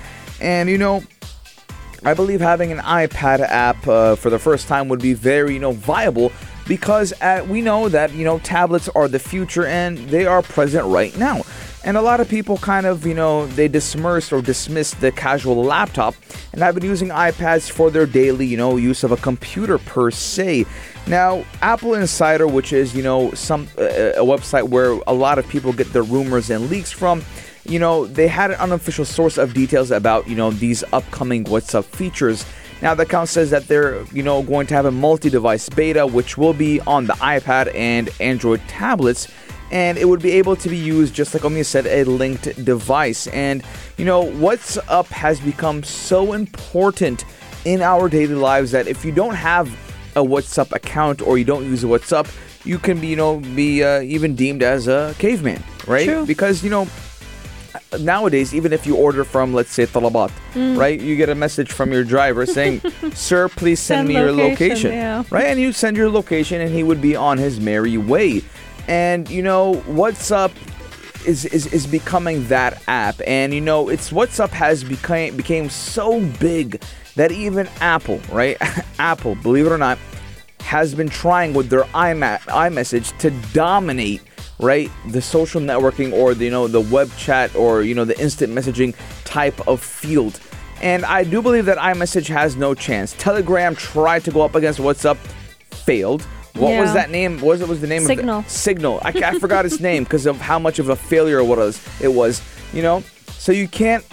and 0.41 0.69
you 0.69 0.79
know. 0.79 1.03
I 2.05 2.15
believe 2.15 2.41
having 2.41 2.71
an 2.71 2.79
iPad 2.79 3.41
app 3.41 3.89
uh, 3.89 4.15
for 4.15 4.31
the 4.31 4.39
first 4.39 4.69
time 4.69 4.89
would 4.91 5.01
be 5.01 5.13
very, 5.13 5.55
you 5.55 5.59
know, 5.59 5.73
viable 5.73 6.31
because 6.69 7.13
uh, 7.21 7.45
we 7.49 7.61
know 7.63 7.89
that 7.89 8.13
you 8.13 8.25
know 8.25 8.39
tablets 8.41 8.89
are 8.95 9.09
the 9.09 9.19
future 9.19 9.67
and 9.67 9.99
they 10.11 10.25
are 10.25 10.43
present 10.43 10.87
right 10.87 11.17
now. 11.19 11.43
And 11.85 11.97
a 11.97 12.03
lot 12.03 12.19
of 12.19 12.29
people 12.29 12.57
kind 12.57 12.85
of, 12.85 13.07
you 13.07 13.15
know, 13.15 13.47
they 13.47 13.69
dismiss 13.69 14.33
or 14.33 14.43
dismiss 14.43 14.93
the 14.95 15.13
casual 15.13 15.63
laptop 15.63 16.17
and 16.53 16.61
have 16.61 16.75
been 16.75 16.85
using 16.85 17.11
iPads 17.11 17.71
for 17.71 17.91
their 17.91 18.07
daily, 18.07 18.45
you 18.45 18.57
know, 18.57 18.77
use 18.77 19.05
of 19.05 19.13
a 19.13 19.17
computer 19.17 19.79
per 19.79 20.11
se. 20.11 20.67
Now, 21.07 21.45
Apple 21.63 21.95
Insider, 21.95 22.49
which 22.49 22.73
is, 22.73 22.95
you 22.97 23.05
know, 23.05 23.31
some 23.35 23.69
uh, 23.79 23.85
a 23.85 24.25
website 24.25 24.69
where 24.69 24.99
a 25.07 25.15
lot 25.15 25.39
of 25.39 25.47
people 25.49 25.73
get 25.73 25.93
their 25.93 26.03
rumors 26.03 26.51
and 26.51 26.69
leaks 26.69 26.91
from, 26.91 27.23
you 27.65 27.79
know, 27.79 28.07
they 28.07 28.27
had 28.27 28.51
an 28.51 28.59
unofficial 28.59 29.05
source 29.05 29.39
of 29.39 29.55
details 29.55 29.93
about, 29.93 30.29
you 30.29 30.35
know, 30.35 30.51
these 30.51 30.83
upcoming 30.93 31.45
WhatsApp 31.45 31.85
features. 31.85 32.45
Now, 32.83 32.95
the 32.95 33.05
account 33.05 33.29
says 33.29 33.51
that 33.51 33.69
they're, 33.69 34.03
you 34.13 34.23
know, 34.23 34.43
going 34.43 34.67
to 34.67 34.75
have 34.75 34.87
a 34.87 34.91
multi-device 34.91 35.69
beta, 35.71 36.07
which 36.07 36.37
will 36.37 36.53
be 36.53 36.81
on 36.81 37.07
the 37.07 37.15
iPad 37.15 37.73
and 37.75 38.11
Android 38.21 38.61
tablets, 38.67 39.29
and 39.71 39.99
it 39.99 40.05
would 40.07 40.23
be 40.23 40.33
able 40.33 40.57
to 40.57 40.69
be 40.69 40.77
used 40.77 41.15
just 41.15 41.35
like 41.35 41.45
Omnia 41.45 41.65
said, 41.65 41.87
a 41.87 42.05
linked 42.05 42.65
device. 42.65 43.27
And 43.29 43.63
you 43.97 44.05
know, 44.05 44.25
WhatsApp 44.33 45.07
has 45.09 45.41
become 45.41 45.83
so 45.83 46.33
important 46.33 47.25
in 47.65 47.83
our 47.83 48.09
daily 48.09 48.35
lives 48.35 48.71
that 48.73 48.87
if 48.87 49.05
you 49.05 49.13
don't 49.13 49.35
have 49.35 49.69
a 50.15 50.21
WhatsApp 50.23 50.73
account 50.73 51.21
or 51.21 51.37
you 51.37 51.45
don't 51.45 51.65
use 51.65 51.83
WhatsApp, 51.85 52.27
you 52.65 52.79
can 52.79 53.01
be, 53.01 53.09
you 53.09 53.17
know, 53.17 53.39
be 53.55 53.83
uh, 53.85 54.01
even 54.01 54.35
deemed 54.35 54.63
as 54.63 54.89
a 54.89 55.15
caveman, 55.19 55.63
right? 55.87 56.07
True. 56.07 56.25
Because 56.27 56.63
you 56.65 56.71
know, 56.71 56.87
nowadays, 58.01 58.55
even 58.55 58.73
if 58.73 58.87
you 58.87 58.97
order 58.97 59.25
from, 59.25 59.53
let's 59.55 59.73
say, 59.73 59.87
Talabat, 59.87 60.31
Mm. 60.55 60.77
right? 60.79 60.99
You 61.01 61.17
get 61.17 61.29
a 61.29 61.35
message 61.35 61.71
from 61.71 61.93
your 61.93 62.03
driver 62.05 62.47
saying, 62.47 62.81
Sir, 63.15 63.49
please 63.49 63.79
send, 63.81 63.99
Send 64.01 64.09
me 64.09 64.15
your 64.15 64.33
location, 64.33 64.69
location. 64.69 64.93
yeah. 64.93 65.23
Right? 65.31 65.45
And 65.47 65.61
you 65.61 65.73
send 65.73 65.97
your 65.97 66.09
location 66.09 66.61
and 66.63 66.73
he 66.73 66.83
would 66.83 67.01
be 67.03 67.15
on 67.15 67.37
his 67.39 67.61
merry 67.61 67.99
way. 67.99 68.43
And, 68.89 69.29
you 69.29 69.43
know, 69.43 69.83
WhatsApp 69.87 70.53
is, 71.27 71.45
is, 71.47 71.67
is 71.73 71.87
becoming 71.87 72.47
that 72.49 72.83
app. 72.89 73.21
And, 73.27 73.53
you 73.53 73.61
know, 73.61 73.89
it's 73.89 74.11
WhatsApp 74.11 74.51
has 74.51 74.85
became, 74.85 75.37
became 75.37 75.69
so 75.71 76.21
big 76.39 76.83
that 77.17 77.33
even 77.33 77.69
Apple, 77.81 78.21
right? 78.31 78.57
Apple, 78.99 79.35
believe 79.37 79.67
it 79.67 79.73
or 79.73 79.79
not, 79.79 79.99
has 80.61 80.95
been 80.95 81.09
trying 81.09 81.55
with 81.55 81.69
their 81.69 81.85
iMa- 81.85 82.41
iMessage 82.41 83.17
to 83.19 83.31
dominate 83.53 84.21
right 84.59 84.91
the 85.09 85.21
social 85.21 85.61
networking 85.61 86.13
or 86.13 86.35
the 86.35 86.47
you 86.47 86.51
know 86.51 86.67
the 86.67 86.81
web 86.81 87.11
chat 87.17 87.55
or 87.55 87.83
you 87.83 87.95
know 87.95 88.05
the 88.05 88.19
instant 88.19 88.53
messaging 88.53 88.95
type 89.25 89.67
of 89.69 89.83
field 89.83 90.41
and 90.81 91.05
i 91.05 91.23
do 91.23 91.43
believe 91.43 91.67
that 91.67 91.77
iMessage 91.77 92.27
has 92.27 92.57
no 92.57 92.75
chance 92.75 93.15
telegram 93.19 93.77
tried 93.77 94.25
to 94.25 94.31
go 94.31 94.41
up 94.41 94.55
against 94.55 94.81
whatsapp 94.81 95.17
failed 95.71 96.27
what 96.57 96.81
was 96.81 96.93
that 96.95 97.11
name? 97.11 97.37
What 97.41 97.53
was 97.53 97.61
it 97.61 97.69
was 97.69 97.81
the 97.81 97.87
name 97.87 98.05
Signal. 98.05 98.39
of 98.39 98.45
the 98.45 98.51
signal. 98.51 99.01
I, 99.03 99.09
I 99.11 99.39
forgot 99.39 99.67
its 99.67 99.81
name 99.81 100.05
because 100.05 100.27
of 100.27 100.41
how 100.41 100.59
much 100.59 100.79
of 100.79 100.89
a 100.89 100.97
failure 100.97 101.39
it 101.39 101.45
was 101.47 101.81
it 102.01 102.09
was 102.09 102.43
you 102.73 102.83
know? 102.83 103.03
So 103.39 103.53
you 103.53 103.69
can't 103.69 104.05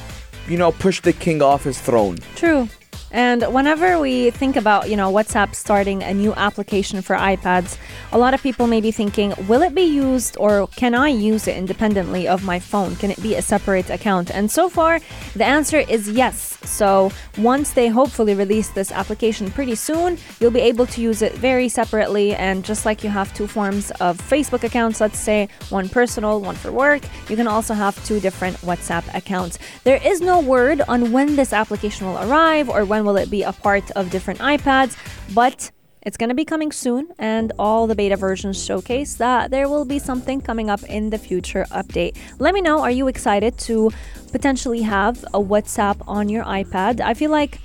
you 0.47 0.57
know 0.57 0.71
push 0.71 1.01
the 1.01 1.13
king 1.13 1.41
off 1.41 1.63
his 1.63 1.79
throne. 1.79 2.17
True. 2.35 2.67
And 3.13 3.43
whenever 3.53 3.99
we 3.99 4.31
think 4.31 4.55
about, 4.55 4.89
you 4.89 4.97
know, 4.97 5.13
WhatsApp 5.13 5.53
starting 5.53 6.01
a 6.01 6.15
new 6.15 6.33
application 6.33 7.03
for 7.03 7.15
iPads, 7.15 7.77
a 8.11 8.17
lot 8.17 8.33
of 8.33 8.41
people 8.41 8.65
may 8.65 8.81
be 8.81 8.91
thinking, 8.91 9.35
will 9.47 9.61
it 9.61 9.75
be 9.75 9.83
used 9.83 10.35
or 10.39 10.67
can 10.75 10.95
I 10.95 11.09
use 11.09 11.47
it 11.47 11.55
independently 11.55 12.27
of 12.27 12.43
my 12.43 12.57
phone? 12.59 12.95
Can 12.95 13.11
it 13.11 13.21
be 13.21 13.35
a 13.35 13.41
separate 13.43 13.91
account? 13.91 14.31
And 14.31 14.49
so 14.49 14.67
far, 14.67 14.99
the 15.35 15.45
answer 15.45 15.77
is 15.77 16.09
yes. 16.09 16.57
So 16.63 17.11
once 17.37 17.73
they 17.73 17.87
hopefully 17.87 18.33
release 18.33 18.69
this 18.69 18.91
application 18.91 19.51
pretty 19.51 19.75
soon, 19.75 20.17
you'll 20.39 20.49
be 20.49 20.61
able 20.61 20.87
to 20.87 21.01
use 21.01 21.21
it 21.21 21.33
very 21.33 21.69
separately. 21.69 22.33
And 22.33 22.65
just 22.65 22.83
like 22.83 23.03
you 23.03 23.11
have 23.11 23.31
two 23.35 23.45
forms 23.45 23.91
of 24.01 24.17
Facebook 24.17 24.63
accounts, 24.63 24.99
let's 24.99 25.19
say 25.19 25.49
one 25.69 25.87
personal, 25.87 26.41
one 26.41 26.55
for 26.55 26.71
work, 26.71 27.03
you 27.29 27.35
can 27.35 27.47
also 27.47 27.75
have 27.75 28.03
two 28.05 28.19
different 28.19 28.57
WhatsApp 28.61 29.05
accounts. 29.13 29.59
There 29.83 30.01
is 30.03 30.19
no 30.19 30.39
word 30.39 30.81
on 30.87 31.11
when 31.11 31.35
this 31.35 31.53
application 31.53 32.07
will 32.07 32.17
arrive 32.17 32.69
or 32.69 32.85
when 32.85 33.02
will 33.05 33.17
it 33.17 33.29
be 33.29 33.43
a 33.43 33.53
part 33.53 33.89
of 33.91 34.09
different 34.09 34.39
iPads, 34.39 34.97
but 35.33 35.71
it's 36.05 36.17
going 36.17 36.29
to 36.29 36.35
be 36.35 36.43
coming 36.43 36.71
soon, 36.71 37.09
and 37.17 37.53
all 37.57 37.87
the 37.87 37.95
beta 37.95 38.17
versions 38.17 38.61
showcase 38.61 39.15
that 39.15 39.51
there 39.51 39.69
will 39.69 39.85
be 39.85 39.99
something 39.99 40.41
coming 40.41 40.69
up 40.69 40.83
in 40.83 41.09
the 41.09 41.17
future 41.17 41.65
update. 41.71 42.17
Let 42.39 42.53
me 42.53 42.59
know, 42.59 42.81
are 42.81 42.91
you 42.91 43.07
excited 43.07 43.57
to 43.59 43.89
potentially 44.33 44.81
have 44.81 45.23
a 45.33 45.39
WhatsApp 45.39 46.01
on 46.05 46.27
your 46.27 46.43
iPad? 46.43 46.99
I 46.99 47.13
feel 47.13 47.31
like 47.31 47.59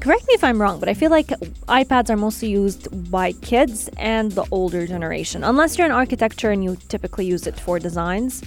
correct 0.00 0.28
me 0.28 0.34
if 0.34 0.44
I'm 0.44 0.60
wrong, 0.60 0.78
but 0.78 0.90
I 0.90 0.94
feel 0.94 1.10
like 1.10 1.28
iPads 1.68 2.10
are 2.10 2.16
mostly 2.16 2.50
used 2.50 3.10
by 3.10 3.32
kids 3.32 3.88
and 3.96 4.32
the 4.32 4.44
older 4.50 4.86
generation. 4.86 5.42
Unless 5.42 5.78
you're 5.78 5.86
in 5.86 5.92
architecture 5.92 6.50
and 6.50 6.62
you 6.62 6.76
typically 6.88 7.24
use 7.24 7.46
it 7.46 7.58
for 7.58 7.78
designs. 7.78 8.42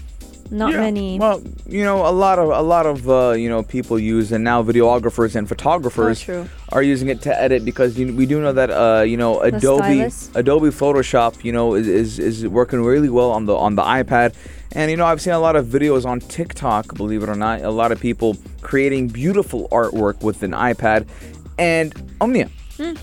Not 0.52 0.72
Yeah, 0.74 0.80
many. 0.80 1.20
Well, 1.20 1.44
you 1.68 1.84
know, 1.84 2.08
a 2.08 2.10
lot 2.12 2.40
of 2.40 2.50
a 2.50 2.62
lot 2.62 2.86
of 2.88 3.08
uh, 3.08 3.32
you 3.38 3.50
know 3.50 3.62
people 3.62 4.00
use, 4.00 4.32
and 4.32 4.44
now 4.44 4.64
videographers 4.64 5.36
and 5.36 5.48
photographers 5.48 6.28
Oh, 6.28 6.48
are 6.72 6.82
using 6.82 7.10
it 7.10 7.22
to 7.22 7.42
edit 7.42 7.64
because 7.64 8.00
you, 8.00 8.14
we 8.16 8.26
do 8.26 8.42
know 8.42 8.52
that 8.54 8.72
uh, 8.72 9.04
you 9.04 9.16
know 9.16 9.36
The 9.40 9.58
Adobe 9.58 9.84
stylus. 9.84 10.32
Adobe 10.34 10.70
Photoshop 10.70 11.44
you 11.44 11.52
know 11.52 11.76
is, 11.76 11.88
is 11.88 12.18
is 12.20 12.48
working 12.48 12.84
really 12.84 13.10
well 13.10 13.30
on 13.32 13.46
the 13.46 13.56
on 13.56 13.76
the 13.76 13.84
iPad, 13.84 14.34
and 14.72 14.90
you 14.90 14.98
know 14.98 15.06
I've 15.06 15.22
seen 15.22 15.34
a 15.34 15.40
lot 15.40 15.56
of 15.56 15.68
videos 15.68 16.04
on 16.06 16.20
TikTok, 16.20 16.96
believe 16.96 17.22
it 17.22 17.30
or 17.30 17.36
not, 17.36 17.62
a 17.62 17.70
lot 17.70 17.92
of 17.92 18.00
people 18.00 18.36
creating 18.62 19.10
beautiful 19.10 19.68
artwork 19.70 20.24
with 20.24 20.42
an 20.42 20.52
iPad, 20.52 21.08
and 21.60 21.94
Omnia, 22.22 22.50
Hmm. 22.78 22.94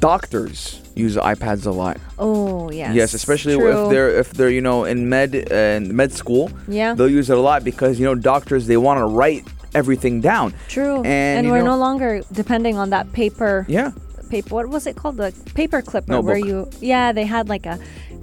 doctors 0.00 0.79
use 0.94 1.16
iPads 1.16 1.66
a 1.66 1.70
lot. 1.70 1.96
oh, 2.18 2.70
yes. 2.70 2.94
Yes, 2.94 3.14
especially 3.14 3.54
True. 3.56 3.84
if 3.84 3.90
they're 3.90 4.10
if 4.18 4.30
they're 4.32 4.50
you 4.50 4.60
know 4.60 4.84
in 4.84 5.08
med 5.08 5.34
uh, 5.34 5.54
in 5.54 5.94
med 5.94 6.12
school. 6.12 6.50
Yeah. 6.68 6.94
they'll 6.94 7.08
use 7.08 7.30
it 7.30 7.36
a 7.36 7.40
lot 7.40 7.64
because 7.64 7.98
you 8.00 8.06
know 8.06 8.14
doctors 8.14 8.66
they 8.66 8.76
want 8.76 8.98
to 8.98 9.06
write 9.06 9.44
everything 9.74 10.20
down. 10.20 10.52
True. 10.68 10.96
and, 11.04 11.06
And, 11.46 11.50
we're 11.50 11.58
know- 11.60 11.76
no 11.76 11.78
longer 11.78 12.22
depending 12.32 12.76
on 12.76 12.90
that 12.90 13.12
paper. 13.12 13.64
Yeah, 13.68 13.92
Paper. 14.30 14.54
What 14.54 14.68
was 14.68 14.86
it 14.86 14.96
called? 14.96 15.16
The 15.16 15.32
paper 15.54 15.82
clipper, 15.82 16.12
Notebook. 16.12 16.26
where 16.28 16.38
you. 16.38 16.68
Yeah, 16.80 17.12
they 17.12 17.24
had 17.24 17.48
like 17.48 17.66
a 17.66 17.78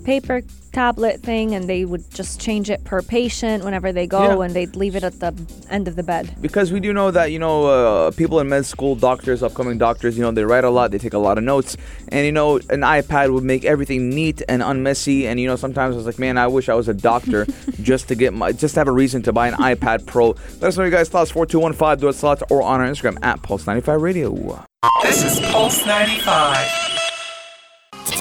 paper 0.05 0.41
tablet 0.71 1.19
thing, 1.21 1.53
and 1.55 1.67
they 1.67 1.83
would 1.85 2.09
just 2.11 2.39
change 2.39 2.69
it 2.69 2.83
per 2.85 3.01
patient 3.01 3.63
whenever 3.65 3.91
they 3.91 4.05
go, 4.07 4.21
Yeah. 4.39 4.45
and 4.45 4.53
they'd 4.55 4.75
leave 4.75 4.95
it 4.95 5.03
at 5.03 5.19
the 5.19 5.33
end 5.69 5.87
of 5.87 5.95
the 5.95 6.03
bed. 6.03 6.35
because 6.39 6.71
we 6.71 6.79
do 6.79 6.93
know 6.93 7.09
that 7.11 7.31
you 7.31 7.39
know 7.39 7.65
uh, 7.65 8.11
people 8.11 8.39
in 8.39 8.47
med 8.47 8.65
school, 8.65 8.95
doctors, 8.95 9.41
upcoming 9.43 9.77
doctors, 9.77 10.17
you 10.17 10.23
know 10.23 10.31
they 10.31 10.45
write 10.45 10.63
a 10.63 10.69
lot, 10.69 10.91
they 10.91 10.97
take 10.97 11.13
a 11.13 11.17
lot 11.17 11.37
of 11.37 11.43
notes, 11.43 11.75
and 12.09 12.25
you 12.25 12.31
know 12.31 12.57
an 12.69 12.81
iPad 12.81 13.33
would 13.33 13.43
make 13.43 13.65
everything 13.65 14.09
neat 14.09 14.41
and 14.47 14.61
unmessy. 14.61 15.23
And 15.25 15.39
you 15.39 15.47
know 15.47 15.55
sometimes 15.55 15.93
I 15.95 15.97
was 15.97 16.05
like, 16.05 16.19
man, 16.19 16.37
I 16.37 16.47
wish 16.47 16.69
I 16.69 16.75
was 16.75 16.87
a 16.87 16.93
doctor 16.93 17.45
just 17.81 18.07
to 18.09 18.15
get 18.15 18.33
my 18.33 18.51
just 18.53 18.75
to 18.75 18.79
have 18.81 18.87
a 18.87 18.91
reason 19.03 19.21
to 19.23 19.33
buy 19.33 19.47
an 19.49 19.55
iPad 19.55 20.05
Pro. 20.05 20.27
Let 20.61 20.63
us 20.69 20.77
know 20.77 20.83
your 20.83 20.91
guys' 20.91 21.09
thoughts. 21.09 21.31
Four 21.31 21.45
two 21.47 21.59
one 21.59 21.73
five 21.73 21.99
do 21.99 22.07
it 22.07 22.13
slots 22.13 22.43
or 22.49 22.61
on 22.61 22.79
our 22.81 22.87
Instagram 22.87 23.17
at 23.23 23.41
Pulse 23.41 23.65
ninety 23.67 23.81
five 23.81 24.01
Radio. 24.01 24.66
This 25.01 25.23
is 25.23 25.39
Pulse 25.51 25.83
95. 25.87 26.55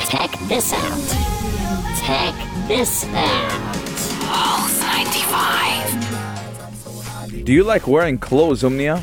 Check 0.09 0.31
this 0.49 0.73
out. 0.73 0.99
Check 2.03 2.35
this 2.67 3.05
out. 3.13 3.51
Pulse 4.25 4.81
95. 4.81 7.45
Do 7.45 7.53
you 7.53 7.63
like 7.63 7.87
wearing 7.87 8.17
clothes, 8.17 8.65
Omnia? 8.65 9.01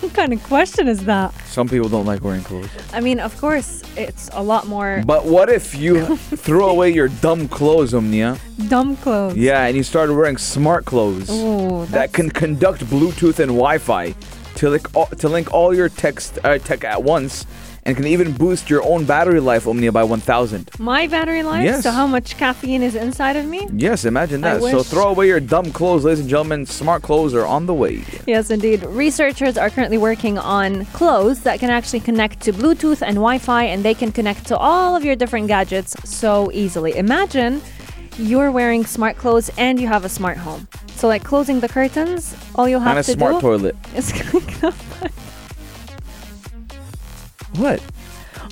What 0.00 0.14
kind 0.14 0.32
of 0.32 0.42
question 0.42 0.88
is 0.88 1.04
that? 1.04 1.32
Some 1.46 1.68
people 1.68 1.88
don't 1.88 2.06
like 2.06 2.24
wearing 2.24 2.42
clothes. 2.42 2.70
I 2.92 2.98
mean, 3.00 3.20
of 3.20 3.40
course, 3.40 3.84
it's 3.96 4.28
a 4.32 4.42
lot 4.42 4.66
more 4.66 5.00
But 5.06 5.24
what 5.24 5.48
if 5.48 5.76
you 5.76 6.16
throw 6.16 6.70
away 6.70 6.90
your 6.92 7.06
dumb 7.06 7.46
clothes, 7.48 7.94
Omnia? 7.94 8.36
dumb 8.68 8.96
clothes. 8.96 9.36
Yeah, 9.36 9.64
and 9.66 9.76
you 9.76 9.84
started 9.84 10.14
wearing 10.14 10.38
smart 10.38 10.86
clothes 10.86 11.30
Ooh, 11.30 11.86
that 11.86 12.12
can 12.12 12.30
conduct 12.30 12.84
Bluetooth 12.86 13.38
and 13.38 13.52
Wi-Fi 13.52 14.12
to 14.62 14.70
link 14.70 14.94
all, 14.94 15.06
to 15.06 15.28
link 15.28 15.52
all 15.52 15.74
your 15.74 15.88
text 15.88 16.38
uh, 16.44 16.56
tech 16.56 16.84
at 16.84 17.02
once, 17.02 17.46
and 17.84 17.96
can 17.96 18.06
even 18.06 18.30
boost 18.30 18.70
your 18.70 18.80
own 18.84 19.04
battery 19.04 19.40
life, 19.40 19.66
Omnia, 19.66 19.90
by 19.90 20.04
1,000. 20.04 20.70
My 20.78 21.08
battery 21.08 21.42
life. 21.42 21.64
Yes. 21.64 21.82
So 21.82 21.90
how 21.90 22.06
much 22.06 22.36
caffeine 22.36 22.80
is 22.80 22.94
inside 22.94 23.34
of 23.34 23.44
me? 23.44 23.66
Yes, 23.72 24.04
imagine 24.04 24.40
that. 24.42 24.60
So 24.60 24.84
throw 24.84 25.08
away 25.08 25.26
your 25.26 25.40
dumb 25.40 25.72
clothes, 25.72 26.04
ladies 26.04 26.20
and 26.20 26.28
gentlemen. 26.28 26.64
Smart 26.66 27.02
clothes 27.02 27.34
are 27.34 27.44
on 27.44 27.66
the 27.66 27.74
way. 27.74 28.04
Yes, 28.28 28.50
indeed. 28.50 28.84
Researchers 28.84 29.58
are 29.58 29.68
currently 29.68 29.98
working 29.98 30.38
on 30.38 30.84
clothes 30.86 31.42
that 31.42 31.58
can 31.58 31.70
actually 31.70 31.98
connect 31.98 32.40
to 32.42 32.52
Bluetooth 32.52 33.02
and 33.02 33.16
Wi 33.16 33.38
Fi, 33.38 33.64
and 33.64 33.84
they 33.84 33.94
can 33.94 34.12
connect 34.12 34.46
to 34.46 34.56
all 34.56 34.94
of 34.94 35.04
your 35.04 35.16
different 35.16 35.48
gadgets 35.48 35.96
so 36.08 36.52
easily. 36.52 36.96
Imagine 36.96 37.60
you're 38.16 38.52
wearing 38.52 38.84
smart 38.84 39.16
clothes 39.16 39.50
and 39.58 39.80
you 39.80 39.88
have 39.88 40.04
a 40.04 40.08
smart 40.08 40.36
home. 40.36 40.68
So, 41.02 41.08
like 41.08 41.24
closing 41.24 41.58
the 41.58 41.68
curtains, 41.68 42.32
all 42.54 42.68
you'll 42.68 42.78
have 42.78 42.96
And 42.96 43.00
a 43.00 43.02
to 43.02 43.12
smart 43.14 43.34
do 43.34 43.40
toilet. 43.40 43.74
is 43.96 44.12
up. 44.62 44.72
What? 47.56 47.80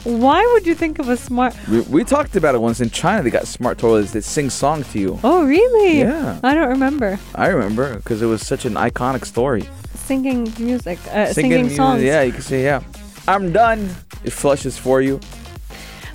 Why 0.03 0.45
would 0.53 0.67
you 0.67 0.75
think 0.75 0.99
of 0.99 1.09
a 1.09 1.17
smart? 1.17 1.55
We, 1.69 1.83
we 1.83 2.03
talked 2.03 2.35
about 2.35 2.57
it 2.57 2.61
once 2.61 2.81
in 2.81 2.91
China. 2.91 3.23
They 3.23 3.31
got 3.31 3.47
smart 3.47 3.79
toilets 3.79 4.11
that 4.15 4.25
sing 4.25 4.51
song 4.51 4.83
to 4.83 4.99
you. 4.99 5.21
Oh, 5.23 5.47
really? 5.47 6.01
Yeah. 6.01 6.41
I 6.43 6.55
don't 6.55 6.71
remember 6.71 7.21
I 7.37 7.47
remember 7.47 7.95
because 7.95 8.21
it 8.21 8.27
was 8.27 8.45
such 8.45 8.65
an 8.65 8.75
iconic 8.75 9.25
story. 9.27 9.69
singing 9.95 10.53
music, 10.59 10.99
uh, 11.13 11.33
singing, 11.33 11.51
music, 11.53 11.77
songs. 11.77 12.03
Yeah, 12.03 12.23
you 12.23 12.33
can 12.33 12.43
say, 12.43 12.65
yeah. 12.65 12.83
I'm 13.29 13.53
done. 13.53 13.89
It 14.25 14.33
flushes 14.33 14.77
for 14.77 15.01
you. 15.01 15.21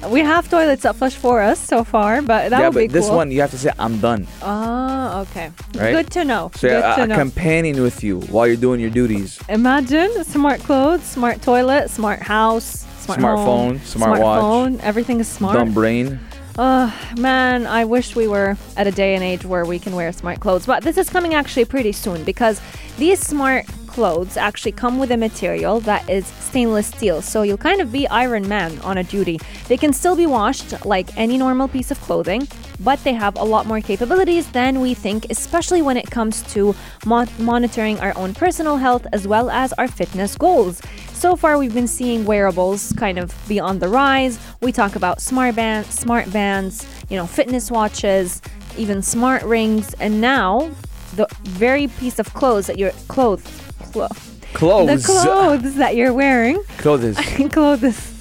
We 0.09 0.19
have 0.21 0.49
toilets 0.49 0.83
that 0.83 0.95
flush 0.95 1.15
for 1.15 1.41
us 1.41 1.59
so 1.59 1.83
far, 1.83 2.21
but 2.21 2.49
that 2.49 2.59
yeah, 2.59 2.67
would 2.67 2.73
but 2.73 2.79
be 2.81 2.87
this 2.87 3.07
cool. 3.07 3.17
one 3.17 3.31
you 3.31 3.41
have 3.41 3.51
to 3.51 3.57
say, 3.57 3.71
I'm 3.79 3.99
done. 3.99 4.27
Oh, 4.41 5.21
okay. 5.29 5.51
Right? 5.75 5.91
Good 5.91 6.11
to 6.11 6.23
know. 6.25 6.51
So 6.55 6.67
Good 6.67 6.79
yeah, 6.79 6.95
to 6.95 7.01
a, 7.01 7.03
a 7.03 7.07
know. 7.07 7.15
companion 7.17 7.81
with 7.81 8.03
you 8.03 8.19
while 8.21 8.45
you're 8.47 8.55
doing 8.55 8.79
your 8.79 8.89
duties. 8.91 9.39
Imagine 9.49 10.23
smart 10.23 10.59
clothes, 10.61 11.03
smart 11.03 11.41
toilet, 11.41 11.89
smart 11.89 12.21
house, 12.21 12.85
smart 12.99 13.19
Smart 13.19 13.37
home, 13.37 13.45
phone, 13.77 13.79
smart 13.85 14.21
watch. 14.21 14.41
phone. 14.41 14.79
Everything 14.81 15.19
is 15.19 15.27
smart. 15.27 15.55
Dumb 15.55 15.73
brain. 15.73 16.19
Oh 16.57 16.93
man, 17.17 17.67
I 17.67 17.83
wish 17.85 18.15
we 18.15 18.27
were 18.27 18.57
at 18.77 18.87
a 18.87 18.91
day 18.91 19.13
and 19.15 19.23
age 19.23 19.43
where 19.45 19.65
we 19.65 19.77
can 19.77 19.93
wear 19.95 20.11
smart 20.13 20.39
clothes. 20.39 20.65
But 20.65 20.83
this 20.83 20.97
is 20.97 21.09
coming 21.09 21.33
actually 21.33 21.65
pretty 21.65 21.91
soon 21.91 22.23
because 22.23 22.61
these 22.97 23.19
smart 23.19 23.65
clothes 23.95 24.35
actually 24.35 24.73
come 24.73 24.99
with 24.99 25.09
a 25.09 25.15
material 25.15 25.79
that 25.79 26.09
is 26.09 26.27
stainless 26.27 26.87
steel. 26.87 27.21
So 27.21 27.43
you'll 27.43 27.57
kind 27.69 27.79
of 27.79 27.93
be 27.93 28.05
Iron 28.09 28.45
Man 28.45 28.77
on 28.79 28.97
a 28.97 29.05
duty. 29.05 29.39
They 29.69 29.77
can 29.77 29.93
still 29.93 30.17
be 30.17 30.25
washed 30.25 30.85
like 30.85 31.17
any 31.17 31.37
normal 31.37 31.69
piece 31.69 31.91
of 31.91 32.01
clothing, 32.01 32.45
but 32.81 33.01
they 33.05 33.13
have 33.13 33.37
a 33.37 33.43
lot 33.45 33.65
more 33.65 33.79
capabilities 33.79 34.51
than 34.51 34.81
we 34.81 34.95
think, 34.95 35.27
especially 35.29 35.81
when 35.81 35.95
it 35.95 36.11
comes 36.11 36.43
to 36.53 36.75
mo- 37.05 37.25
monitoring 37.39 37.97
our 38.01 38.11
own 38.17 38.33
personal 38.33 38.75
health 38.75 39.07
as 39.13 39.25
well 39.25 39.49
as 39.49 39.71
our 39.73 39.87
fitness 39.87 40.35
goals. 40.35 40.81
So 41.13 41.37
far, 41.37 41.57
we've 41.57 41.73
been 41.73 41.87
seeing 41.87 42.25
wearables 42.25 42.91
kind 42.97 43.17
of 43.17 43.33
be 43.47 43.61
on 43.61 43.79
the 43.79 43.87
rise. 43.87 44.37
We 44.61 44.73
talk 44.73 44.97
about 44.97 45.21
smart 45.21 45.55
bands, 45.55 45.87
smart 45.97 46.33
bands, 46.33 46.85
you 47.09 47.15
know, 47.15 47.25
fitness 47.25 47.71
watches, 47.71 48.41
even 48.77 49.01
smart 49.01 49.43
rings, 49.43 49.93
and 50.01 50.19
now 50.19 50.69
the 51.15 51.27
very 51.43 51.87
piece 51.87 52.19
of 52.19 52.33
clothes 52.33 52.67
that 52.67 52.77
you're 52.77 52.91
clothes, 53.07 53.43
clo- 53.91 54.07
Clothes. 54.53 55.03
the 55.03 55.13
clothes 55.13 55.75
that 55.75 55.95
you're 55.95 56.13
wearing, 56.13 56.61
Clothes. 56.77 57.17
clothes. 57.51 58.11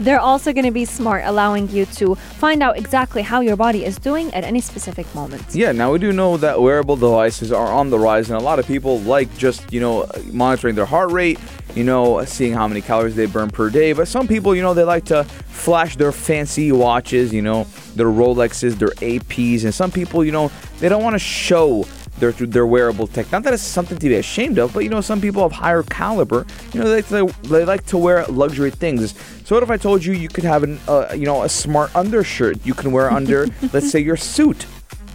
They're 0.00 0.18
also 0.18 0.52
going 0.52 0.64
to 0.64 0.70
be 0.72 0.84
smart, 0.84 1.22
allowing 1.26 1.68
you 1.68 1.84
to 1.86 2.14
find 2.14 2.62
out 2.62 2.76
exactly 2.78 3.22
how 3.22 3.40
your 3.40 3.56
body 3.56 3.84
is 3.84 3.98
doing 3.98 4.32
at 4.34 4.42
any 4.42 4.60
specific 4.60 5.12
moment. 5.14 5.54
Yeah, 5.54 5.70
now 5.72 5.92
we 5.92 5.98
do 5.98 6.12
know 6.12 6.36
that 6.38 6.60
wearable 6.60 6.96
devices 6.96 7.52
are 7.52 7.66
on 7.72 7.90
the 7.90 7.98
rise, 7.98 8.30
and 8.30 8.38
a 8.40 8.42
lot 8.42 8.58
of 8.58 8.66
people 8.66 8.98
like 9.00 9.28
just, 9.36 9.72
you 9.72 9.78
know, 9.80 10.10
monitoring 10.32 10.74
their 10.74 10.86
heart 10.86 11.12
rate, 11.12 11.38
you 11.74 11.84
know, 11.84 12.24
seeing 12.24 12.52
how 12.52 12.66
many 12.68 12.80
calories 12.80 13.16
they 13.16 13.26
burn 13.26 13.50
per 13.50 13.70
day. 13.70 13.92
But 13.92 14.08
some 14.08 14.26
people, 14.28 14.54
you 14.54 14.62
know, 14.62 14.74
they 14.74 14.84
like 14.84 15.04
to 15.06 15.24
flash 15.24 15.96
their 15.96 16.12
fancy 16.12 16.72
watches, 16.72 17.32
you 17.32 17.42
know, 17.42 17.64
their 17.94 18.06
Rolexes, 18.06 18.78
their 18.78 18.88
APs, 18.88 19.64
and 19.64 19.74
some 19.74 19.90
people, 19.90 20.24
you 20.24 20.32
know, 20.32 20.50
they 20.78 20.88
don't 20.88 21.02
want 21.02 21.14
to 21.14 21.18
show 21.18 21.84
their 22.18 22.32
their 22.32 22.66
wearable 22.66 23.06
tech. 23.06 23.30
Not 23.32 23.42
that 23.44 23.54
it's 23.54 23.62
something 23.62 23.98
to 23.98 24.08
be 24.08 24.14
ashamed 24.14 24.58
of, 24.58 24.72
but 24.72 24.80
you 24.80 24.90
know, 24.90 25.00
some 25.00 25.20
people 25.20 25.44
of 25.44 25.52
higher 25.52 25.82
caliber, 25.82 26.46
you 26.72 26.80
know, 26.80 26.88
they, 26.88 27.00
they, 27.00 27.26
they 27.48 27.64
like 27.64 27.86
to 27.86 27.98
wear 27.98 28.24
luxury 28.26 28.70
things. 28.70 29.14
So 29.44 29.56
what 29.56 29.62
if 29.62 29.70
I 29.70 29.76
told 29.76 30.04
you 30.04 30.12
you 30.12 30.28
could 30.28 30.44
have 30.44 30.62
an, 30.62 30.78
uh, 30.86 31.12
you 31.16 31.26
know, 31.26 31.42
a 31.42 31.48
smart 31.48 31.94
undershirt 31.96 32.64
you 32.64 32.74
can 32.74 32.92
wear 32.92 33.10
under, 33.10 33.46
let's 33.72 33.90
say, 33.90 34.00
your 34.00 34.16
suit, 34.16 34.66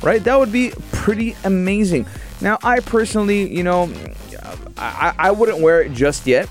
right? 0.01 0.23
That 0.23 0.37
would 0.37 0.51
be 0.51 0.73
pretty 0.91 1.35
amazing. 1.43 2.05
Now, 2.41 2.57
I 2.63 2.79
personally, 2.81 3.53
you 3.53 3.63
know, 3.63 3.89
I, 4.77 5.13
I 5.17 5.31
wouldn't 5.31 5.59
wear 5.59 5.81
it 5.81 5.93
just 5.93 6.27
yet. 6.27 6.49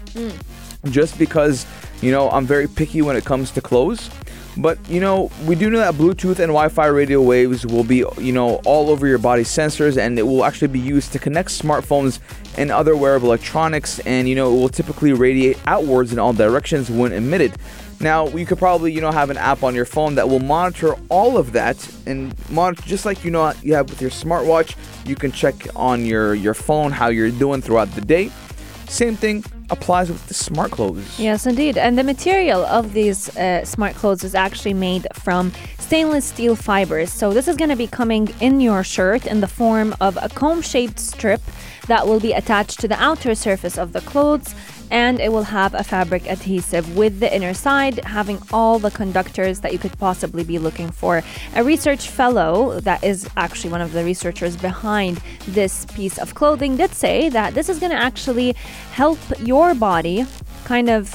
just 0.91 1.19
because 1.19 1.67
you 2.03 2.11
know 2.11 2.31
I'm 2.31 2.47
very 2.47 2.69
picky 2.69 3.03
when 3.03 3.17
it 3.17 3.25
comes 3.25 3.51
to 3.53 3.61
clothes. 3.61 4.11
But 4.57 4.79
you 4.89 5.01
know, 5.01 5.31
we 5.47 5.57
do 5.57 5.69
know 5.69 5.79
that 5.79 5.95
Bluetooth 5.95 6.39
and 6.39 6.53
Wi-Fi 6.53 6.87
radio 6.87 7.21
waves 7.21 7.67
will 7.67 7.83
be, 7.83 8.05
you 8.19 8.33
know, 8.33 8.57
all 8.65 8.89
over 8.89 9.07
your 9.07 9.19
body 9.19 9.43
sensors, 9.43 9.97
and 9.97 10.17
it 10.19 10.23
will 10.23 10.45
actually 10.45 10.69
be 10.69 10.79
used 10.79 11.13
to 11.13 11.19
connect 11.19 11.49
smartphones 11.49 12.21
and 12.57 12.71
other 12.71 12.97
wearable 12.97 13.29
electronics. 13.29 13.99
And 14.01 14.29
you 14.29 14.35
know, 14.35 14.55
it 14.55 14.61
will 14.61 14.69
typically 14.69 15.13
radiate 15.13 15.59
outwards 15.67 16.13
in 16.13 16.19
all 16.19 16.33
directions 16.33 16.91
when 16.91 17.13
emitted. 17.13 17.55
Now, 18.01 18.29
you 18.29 18.47
could 18.47 18.59
probably, 18.59 18.93
you 18.93 19.01
know, 19.01 19.13
have 19.13 19.31
an 19.31 19.37
app 19.37 19.63
on 19.63 19.75
your 19.75 19.85
phone 19.85 20.15
that 20.17 20.29
will 20.29 20.41
monitor 20.41 20.95
all 21.09 21.37
of 21.37 21.53
that 21.53 21.77
and 22.07 22.35
monitor 22.51 22.83
just 22.83 23.05
like 23.05 23.25
you 23.25 23.31
know 23.31 23.53
you 23.63 23.75
have 23.75 23.89
with 23.89 24.01
your 24.01 24.11
smartwatch. 24.11 24.77
You 25.07 25.17
can 25.17 25.33
check 25.33 25.55
on 25.77 26.05
your 26.05 26.35
your 26.35 26.55
phone 26.55 26.93
how 26.93 27.09
you're 27.09 27.31
doing 27.31 27.63
throughout 27.63 27.91
the 27.93 28.01
day. 28.01 28.31
Same 28.89 29.17
thing 29.17 29.45
applies 29.71 30.09
with 30.09 30.27
the 30.27 30.35
smart 30.35 30.71
clothes. 30.71 31.19
Yes, 31.19 31.47
indeed. 31.47 31.79
And 31.79 31.99
the 31.99 32.05
material 32.05 32.65
of 32.67 32.93
these 32.93 33.35
uh, 33.37 33.65
smart 33.65 33.95
clothes 33.95 34.23
is 34.23 34.35
actually 34.35 34.75
made 34.75 35.07
from 35.15 35.53
stainless 35.79 36.27
steel 36.27 36.55
fibers. 36.55 37.11
So 37.11 37.33
this 37.33 37.49
is 37.49 37.57
going 37.57 37.71
to 37.71 37.77
be 37.77 37.87
coming 37.87 38.29
in 38.41 38.61
your 38.61 38.85
shirt 38.85 39.27
in 39.27 39.41
the 39.41 39.49
form 39.49 39.95
of 40.01 40.19
a 40.21 40.29
comb 40.29 40.63
shaped 40.63 40.99
strip 40.99 41.41
that 41.87 42.07
will 42.07 42.21
be 42.21 42.33
attached 42.33 42.81
to 42.81 42.89
the 42.89 43.03
outer 43.03 43.35
surface 43.35 43.79
of 43.79 43.93
the 43.93 44.01
clothes 44.03 44.55
and 44.95 45.19
it 45.19 45.33
will 45.33 45.43
have 45.43 45.75
a 45.75 45.83
fabric 45.83 46.25
adhesive 46.31 46.97
with 46.97 47.19
the 47.19 47.35
inner 47.35 47.53
side 47.53 47.97
having 48.05 48.39
all 48.53 48.79
the 48.79 48.93
conductors 48.93 49.59
that 49.59 49.73
you 49.73 49.79
could 49.79 49.99
possibly 49.99 50.45
be 50.45 50.57
looking 50.57 50.89
for. 50.89 51.21
A 51.57 51.65
research 51.65 52.09
fellow 52.09 52.79
that 52.79 53.03
is 53.03 53.29
actually 53.37 53.71
one 53.71 53.81
of 53.81 53.91
the 53.93 54.05
researchers 54.05 54.57
behind 54.57 55.21
this 55.49 55.85
piece 55.87 56.17
of 56.17 56.37
clothing 56.37 56.77
did 56.77 56.93
say 56.93 57.29
that 57.31 57.55
this 57.55 57.69
is 57.69 57.81
going 57.81 57.91
to 57.91 57.99
actually 57.99 58.53
help 58.93 59.19
your 59.41 59.75
body 59.75 60.27
kind 60.65 60.89
of 60.89 61.13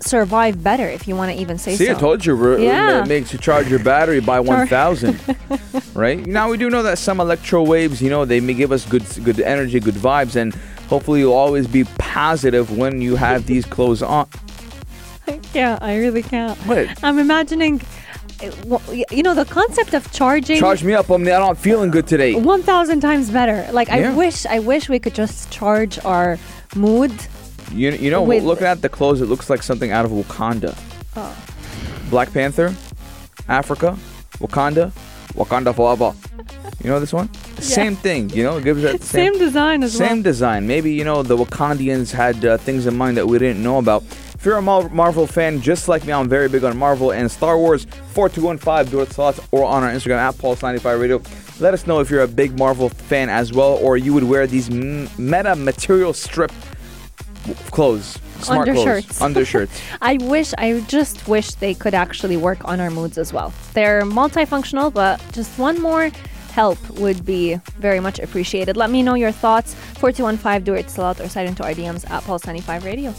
survive 0.00 0.62
better 0.62 0.86
if 0.86 1.08
you 1.08 1.16
want 1.16 1.32
to 1.32 1.40
even 1.40 1.56
say 1.56 1.72
so. 1.72 1.78
See, 1.78 1.86
so. 1.86 1.96
I 1.96 1.98
told 1.98 2.26
you, 2.26 2.58
Yeah. 2.58 3.02
it 3.02 3.08
makes 3.08 3.32
you 3.32 3.38
charge 3.38 3.70
your 3.70 3.78
battery 3.78 4.20
by 4.20 4.40
1,000, 4.40 5.18
right? 5.94 6.24
Now, 6.26 6.50
we 6.50 6.58
do 6.58 6.68
know 6.68 6.82
that 6.82 6.98
some 6.98 7.18
electro 7.18 7.62
waves, 7.62 8.02
you 8.02 8.10
know, 8.10 8.26
they 8.26 8.40
may 8.40 8.52
give 8.52 8.72
us 8.72 8.84
good 8.84 9.06
good 9.24 9.40
energy, 9.40 9.80
good 9.80 9.94
vibes, 9.94 10.36
and 10.36 10.54
hopefully 10.88 11.20
you'll 11.20 11.32
always 11.34 11.66
be 11.66 11.84
positive 11.98 12.76
when 12.76 13.00
you 13.00 13.16
have 13.16 13.46
these 13.46 13.64
clothes 13.74 14.02
on. 14.02 14.28
Yeah, 15.52 15.78
I 15.80 15.96
really 15.96 16.22
can't. 16.22 16.56
What? 16.60 17.02
I'm 17.02 17.18
imagining, 17.18 17.80
you 19.10 19.22
know, 19.22 19.34
the 19.34 19.46
concept 19.48 19.94
of 19.94 20.10
charging. 20.12 20.58
Charge 20.58 20.84
me 20.84 20.92
up, 20.94 21.08
I'm, 21.08 21.22
I'm 21.22 21.24
not 21.24 21.58
feeling 21.58 21.90
good 21.90 22.06
today. 22.06 22.34
1,000 22.34 23.00
times 23.00 23.30
better. 23.30 23.66
Like, 23.72 23.88
I 23.88 24.14
wish, 24.14 24.46
I 24.46 24.60
wish 24.60 24.88
we 24.88 24.98
could 24.98 25.14
just 25.14 25.50
charge 25.50 25.98
our 26.04 26.38
mood. 26.76 27.12
You, 27.72 27.90
you 27.90 28.10
know, 28.10 28.22
With- 28.22 28.44
looking 28.44 28.66
at 28.66 28.82
the 28.82 28.88
clothes, 28.88 29.20
it 29.20 29.26
looks 29.26 29.50
like 29.50 29.62
something 29.62 29.90
out 29.90 30.04
of 30.04 30.10
Wakanda. 30.12 30.76
Oh. 31.16 31.36
Black 32.10 32.32
Panther, 32.32 32.72
Africa, 33.48 33.96
Wakanda, 34.38 34.92
Wakanda 35.34 35.74
forever. 35.74 36.14
You 36.86 36.92
know 36.92 37.00
this 37.00 37.12
one? 37.12 37.28
Same 37.58 37.96
thing, 37.96 38.30
you 38.30 38.44
know, 38.44 38.60
gives 38.60 38.80
that 38.82 39.02
Same, 39.02 39.32
same, 39.32 39.38
design 39.40 39.82
as 39.82 39.94
Same 39.94 39.98
well. 40.00 40.08
Same 40.10 40.22
design. 40.22 40.66
Maybe, 40.68 40.92
you 40.92 41.02
know, 41.02 41.24
the 41.24 41.36
Wakandians 41.36 42.12
had 42.12 42.44
uh, 42.44 42.58
things 42.58 42.86
in 42.86 42.96
mind 42.96 43.16
that 43.16 43.26
we 43.26 43.40
didn't 43.40 43.60
know 43.60 43.78
about. 43.78 44.04
If 44.04 44.44
you're 44.44 44.56
a 44.58 44.62
Mar- 44.62 44.88
Marvel 44.90 45.26
fan, 45.26 45.60
just 45.60 45.88
like 45.88 46.06
me, 46.06 46.12
I'm 46.12 46.28
very 46.28 46.48
big 46.48 46.62
on 46.62 46.76
Marvel 46.76 47.10
and 47.10 47.28
Star 47.28 47.58
Wars. 47.58 47.88
4215, 48.12 48.92
do 48.92 49.00
it 49.00 49.12
slots, 49.12 49.40
or 49.50 49.64
on 49.64 49.82
our 49.82 49.90
Instagram 49.90 50.18
at 50.18 50.36
Pulse95 50.36 51.00
Radio. 51.00 51.20
Let 51.58 51.74
us 51.74 51.88
know 51.88 51.98
if 51.98 52.08
you're 52.08 52.22
a 52.22 52.28
big 52.28 52.56
Marvel 52.56 52.88
fan 52.88 53.30
as 53.30 53.52
well, 53.52 53.72
or 53.82 53.96
you 53.96 54.14
would 54.14 54.22
wear 54.22 54.46
these 54.46 54.70
m- 54.70 55.08
meta 55.18 55.56
material 55.56 56.12
strip 56.12 56.52
clothes. 57.72 58.16
Smart 58.38 58.68
Undershirts. 58.68 59.06
clothes. 59.08 59.22
Undershirts. 59.22 59.80
I 60.02 60.18
wish, 60.20 60.54
I 60.56 60.78
just 60.86 61.26
wish 61.26 61.50
they 61.56 61.74
could 61.74 61.94
actually 61.94 62.36
work 62.36 62.64
on 62.64 62.78
our 62.78 62.90
moods 62.90 63.18
as 63.18 63.32
well. 63.32 63.52
They're 63.72 64.02
multifunctional, 64.02 64.94
but 64.94 65.20
just 65.32 65.58
one 65.58 65.82
more 65.82 66.12
help 66.56 66.78
would 66.98 67.24
be 67.26 67.54
very 67.78 68.00
much 68.00 68.18
appreciated. 68.18 68.78
Let 68.78 68.90
me 68.90 69.02
know 69.02 69.14
your 69.14 69.30
thoughts. 69.30 69.74
4215, 70.00 70.64
do 70.64 70.72
it 70.72 70.88
slot, 70.88 71.20
or 71.20 71.28
slide 71.28 71.46
into 71.46 71.62
our 71.62 71.72
DMs 71.72 72.08
at 72.10 72.22
Pulse95 72.22 72.84
Radio. 72.84 73.14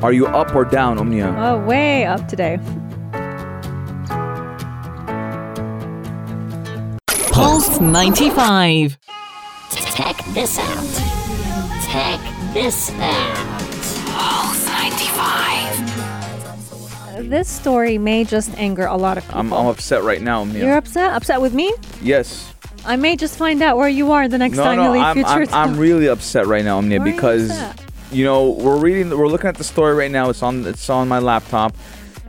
Are 0.00 0.12
you 0.12 0.26
up 0.26 0.54
or 0.54 0.64
down, 0.64 0.98
Omnia? 0.98 1.34
Oh, 1.36 1.58
way 1.66 2.06
up 2.06 2.28
today. 2.28 2.58
Pulse 7.32 7.80
95. 7.80 8.96
Check 9.96 10.16
this 10.34 10.58
out. 10.58 10.86
Check 11.90 12.20
this 12.54 12.90
out. 12.92 13.53
This 17.28 17.48
story 17.48 17.98
may 17.98 18.24
just 18.24 18.56
anger 18.58 18.86
a 18.86 18.96
lot 18.96 19.18
of 19.18 19.24
people. 19.24 19.38
I'm, 19.40 19.52
I'm 19.52 19.66
upset 19.66 20.02
right 20.02 20.20
now, 20.20 20.42
Omnia. 20.42 20.64
You're 20.64 20.76
upset? 20.76 21.12
Upset 21.14 21.40
with 21.40 21.54
me? 21.54 21.72
yes. 22.02 22.50
I 22.86 22.96
may 22.96 23.16
just 23.16 23.38
find 23.38 23.62
out 23.62 23.78
where 23.78 23.88
you 23.88 24.12
are 24.12 24.28
the 24.28 24.36
next 24.36 24.58
No, 24.58 24.64
time 24.64 24.76
no, 24.76 24.84
you 24.84 24.90
leave 24.90 25.02
I'm, 25.02 25.14
Future 25.16 25.54
I'm, 25.54 25.70
I'm 25.70 25.78
really 25.78 26.06
upset 26.06 26.46
right 26.46 26.62
now, 26.62 26.76
Omnia, 26.76 26.98
Why 26.98 27.04
are 27.06 27.08
you 27.08 27.14
because 27.14 27.74
you 28.12 28.24
know 28.26 28.50
we're 28.50 28.76
reading, 28.78 29.08
we're 29.16 29.26
looking 29.26 29.48
at 29.48 29.56
the 29.56 29.64
story 29.64 29.94
right 29.94 30.10
now. 30.10 30.28
It's 30.28 30.42
on, 30.42 30.66
it's 30.66 30.90
on 30.90 31.08
my 31.08 31.18
laptop, 31.18 31.74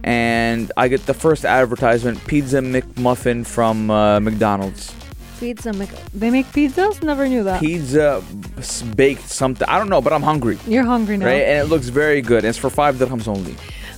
and 0.05 0.71
I 0.77 0.87
get 0.87 1.05
the 1.07 1.13
first 1.13 1.43
advertisement: 1.43 2.25
pizza 2.25 2.59
McMuffin 2.59 3.45
from 3.45 3.91
uh, 3.91 4.21
McDonald's. 4.21 4.93
Pizza. 5.41 5.73
Mc- 5.73 5.89
they 6.13 6.29
make 6.31 6.45
pizzas? 6.53 7.03
Never 7.03 7.27
knew 7.27 7.43
that. 7.43 7.59
Pizza 7.59 8.23
baked 8.95 9.27
something. 9.27 9.67
I 9.67 9.77
don't 9.77 9.89
know, 9.89 9.99
but 9.99 10.13
I'm 10.13 10.23
hungry, 10.23 10.57
You're 10.65 10.85
hungry 10.85 11.17
now. 11.17 11.25
right? 11.25 11.41
And 11.43 11.59
it 11.59 11.65
looks 11.69 11.89
very 11.89 12.21
good. 12.21 12.45
It's 12.45 12.57
for 12.57 12.69
five 12.69 12.95
dirhams 12.95 13.27
only. 13.27 13.55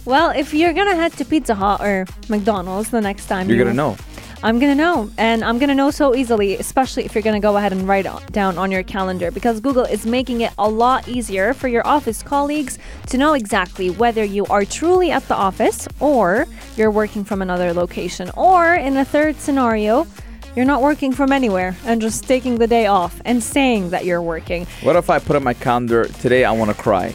Well, 0.07 0.29
if 0.29 0.53
you're 0.53 0.71
gonna 0.71 0.95
head 0.95 1.11
to 1.17 1.25
Pizza 1.25 1.53
Hut 1.53 1.81
or 1.81 2.05
McDonald's 2.29 2.91
the 2.91 3.01
next 3.01 3.25
time, 3.25 3.49
You're 3.49 3.57
you- 3.57 3.63
gonna 3.65 3.75
know. 3.75 3.97
I'm 4.41 4.57
gonna 4.57 4.73
know, 4.73 5.09
and 5.17 5.43
I'm 5.43 5.59
gonna 5.59 5.75
know 5.75 5.91
so 5.91 6.15
easily, 6.15 6.55
especially 6.55 7.03
if 7.03 7.13
you're 7.13 7.21
gonna 7.23 7.41
go 7.41 7.57
ahead 7.57 7.73
and 7.73 7.85
write 7.85 8.05
it 8.05 8.31
down 8.31 8.57
on 8.57 8.71
your 8.71 8.83
calendar, 8.83 9.31
because 9.31 9.59
Google 9.59 9.83
is 9.83 10.05
making 10.05 10.39
it 10.39 10.53
a 10.57 10.69
lot 10.69 11.09
easier 11.09 11.53
for 11.53 11.67
your 11.67 11.85
office 11.85 12.23
colleagues 12.23 12.79
to 13.07 13.17
know 13.17 13.33
exactly 13.33 13.89
whether 13.89 14.23
you 14.23 14.45
are 14.45 14.63
truly 14.63 15.11
at 15.11 15.27
the 15.27 15.35
office 15.35 15.89
or 15.99 16.47
you're 16.77 16.89
working 16.91 17.25
from 17.25 17.41
another 17.41 17.73
location, 17.73 18.31
or 18.37 18.75
in 18.75 18.95
a 18.95 19.03
third 19.03 19.37
scenario. 19.41 20.07
You're 20.55 20.65
not 20.65 20.81
working 20.81 21.11
from 21.11 21.33
anywhere 21.33 21.75
and 21.85 21.99
just 22.01 22.23
taking 22.23 22.59
the 22.59 22.65
day 22.67 22.85
off 22.87 23.21
and 23.25 23.43
saying 23.43 23.89
that 23.89 24.05
you're 24.05 24.21
working. 24.21 24.67
What 24.83 24.95
if 24.95 25.09
I 25.09 25.19
put 25.19 25.35
on 25.35 25.43
my 25.43 25.53
calendar 25.53 26.05
today? 26.05 26.45
I 26.45 26.51
want 26.53 26.71
to 26.71 26.81
cry. 26.81 27.13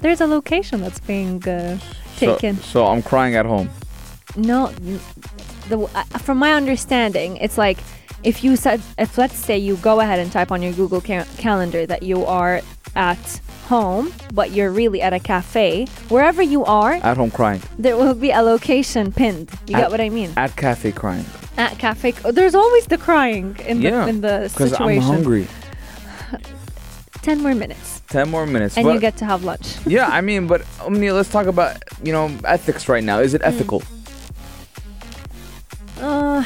There's 0.00 0.20
a 0.20 0.26
location 0.26 0.80
that's 0.80 1.00
being 1.00 1.46
uh, 1.48 1.78
taken. 2.16 2.56
So, 2.58 2.86
I'm 2.86 3.02
crying 3.02 3.34
at 3.36 3.46
home. 3.46 3.68
No, 4.36 4.68
the 5.68 5.78
uh, 5.94 6.04
from 6.18 6.38
my 6.38 6.52
understanding, 6.54 7.36
it's 7.38 7.58
like 7.58 7.78
if 8.22 8.44
you 8.44 8.56
said 8.56 8.80
if 8.98 9.18
let's 9.18 9.34
say 9.36 9.58
you 9.58 9.76
go 9.76 10.00
ahead 10.00 10.18
and 10.18 10.30
type 10.30 10.52
on 10.52 10.62
your 10.62 10.72
Google 10.72 11.00
ca- 11.00 11.26
calendar 11.36 11.84
that 11.86 12.02
you 12.02 12.24
are 12.24 12.60
at 12.96 13.40
home, 13.66 14.12
but 14.32 14.50
you're 14.52 14.70
really 14.70 15.00
at 15.02 15.12
a 15.12 15.18
cafe, 15.20 15.86
wherever 16.08 16.42
you 16.42 16.64
are, 16.64 16.94
At 17.02 17.16
home 17.16 17.30
crying. 17.30 17.60
there 17.78 17.96
will 17.96 18.14
be 18.14 18.30
a 18.30 18.42
location 18.42 19.12
pinned. 19.12 19.50
You 19.66 19.76
At- 19.76 19.80
get 19.82 19.90
what 19.90 20.00
I 20.00 20.08
mean? 20.10 20.32
At 20.36 20.54
cafe 20.56 20.92
crying. 20.92 21.24
At 21.56 21.78
cafe, 21.78 22.12
there's 22.12 22.54
always 22.54 22.86
the 22.86 22.98
crying 22.98 23.56
in 23.66 23.80
Yeah. 23.82 24.04
the 24.04 24.08
in 24.08 24.20
the 24.22 24.48
situation. 24.48 24.76
Because 24.76 24.78
I'm 24.78 25.00
hungry. 25.00 25.46
Ten 27.22 27.42
more 27.42 27.54
minutes, 27.54 27.99
Ten 28.10 28.28
more 28.28 28.44
minutes. 28.46 28.76
and 28.76 28.84
But- 28.84 28.94
you 28.94 29.00
get 29.00 29.16
to 29.18 29.24
have 29.24 29.44
lunch. 29.44 29.76
yeah, 29.86 30.08
I 30.08 30.20
mean, 30.20 30.46
but 30.46 30.62
Omnia, 30.80 31.14
let's 31.14 31.30
talk 31.30 31.46
about 31.46 31.76
you 32.02 32.12
know 32.12 32.30
ethics 32.44 32.88
right 32.88 33.04
now. 33.04 33.18
Mm. 33.20 33.24
Is 33.24 33.34
it 33.34 33.42
ethical? 33.44 33.82
Uh, 36.00 36.42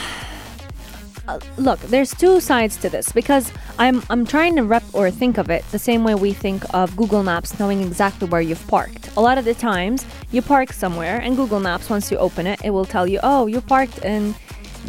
uh, 1.27 1.39
look, 1.57 1.79
there's 1.81 2.13
two 2.15 2.41
sides 2.41 2.77
to 2.77 2.91
this 2.91 3.13
because 3.13 3.51
I'm 3.79 4.03
I'm 4.11 4.27
trying 4.27 4.57
to 4.57 4.63
rep 4.63 4.83
or 4.93 5.11
think 5.11 5.39
of 5.39 5.49
it 5.49 5.65
the 5.71 5.79
same 5.79 6.05
way 6.05 6.15
we 6.15 6.33
think 6.35 6.63
of 6.75 6.95
Google 6.97 7.23
Maps 7.23 7.59
knowing 7.59 7.81
exactly 7.81 8.29
where 8.29 8.41
you've 8.43 8.67
parked. 8.69 9.09
A 9.17 9.21
lot 9.21 9.39
of 9.39 9.45
the 9.47 9.55
times 9.55 10.05
you 10.33 10.43
park 10.43 10.73
somewhere 10.73 11.19
and 11.19 11.37
Google 11.37 11.61
Maps 11.61 11.89
once 11.89 12.11
you 12.11 12.19
open 12.19 12.47
it, 12.47 12.61
it 12.65 12.71
will 12.71 12.85
tell 12.85 13.07
you, 13.07 13.21
"Oh, 13.23 13.47
you 13.47 13.61
parked 13.63 14.05
in 14.05 14.35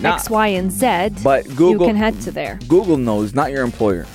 Nah, 0.02 0.16
X, 0.16 0.30
Y, 0.30 0.48
and 0.48 0.70
Z." 0.72 1.22
but 1.24 1.46
you 1.48 1.56
Google- 1.56 1.88
can 1.88 1.96
head 1.96 2.20
to 2.22 2.32
there. 2.32 2.60
Google 2.68 2.98
knows, 2.98 3.34
not 3.34 3.52
your 3.52 3.64
employer. 3.64 4.06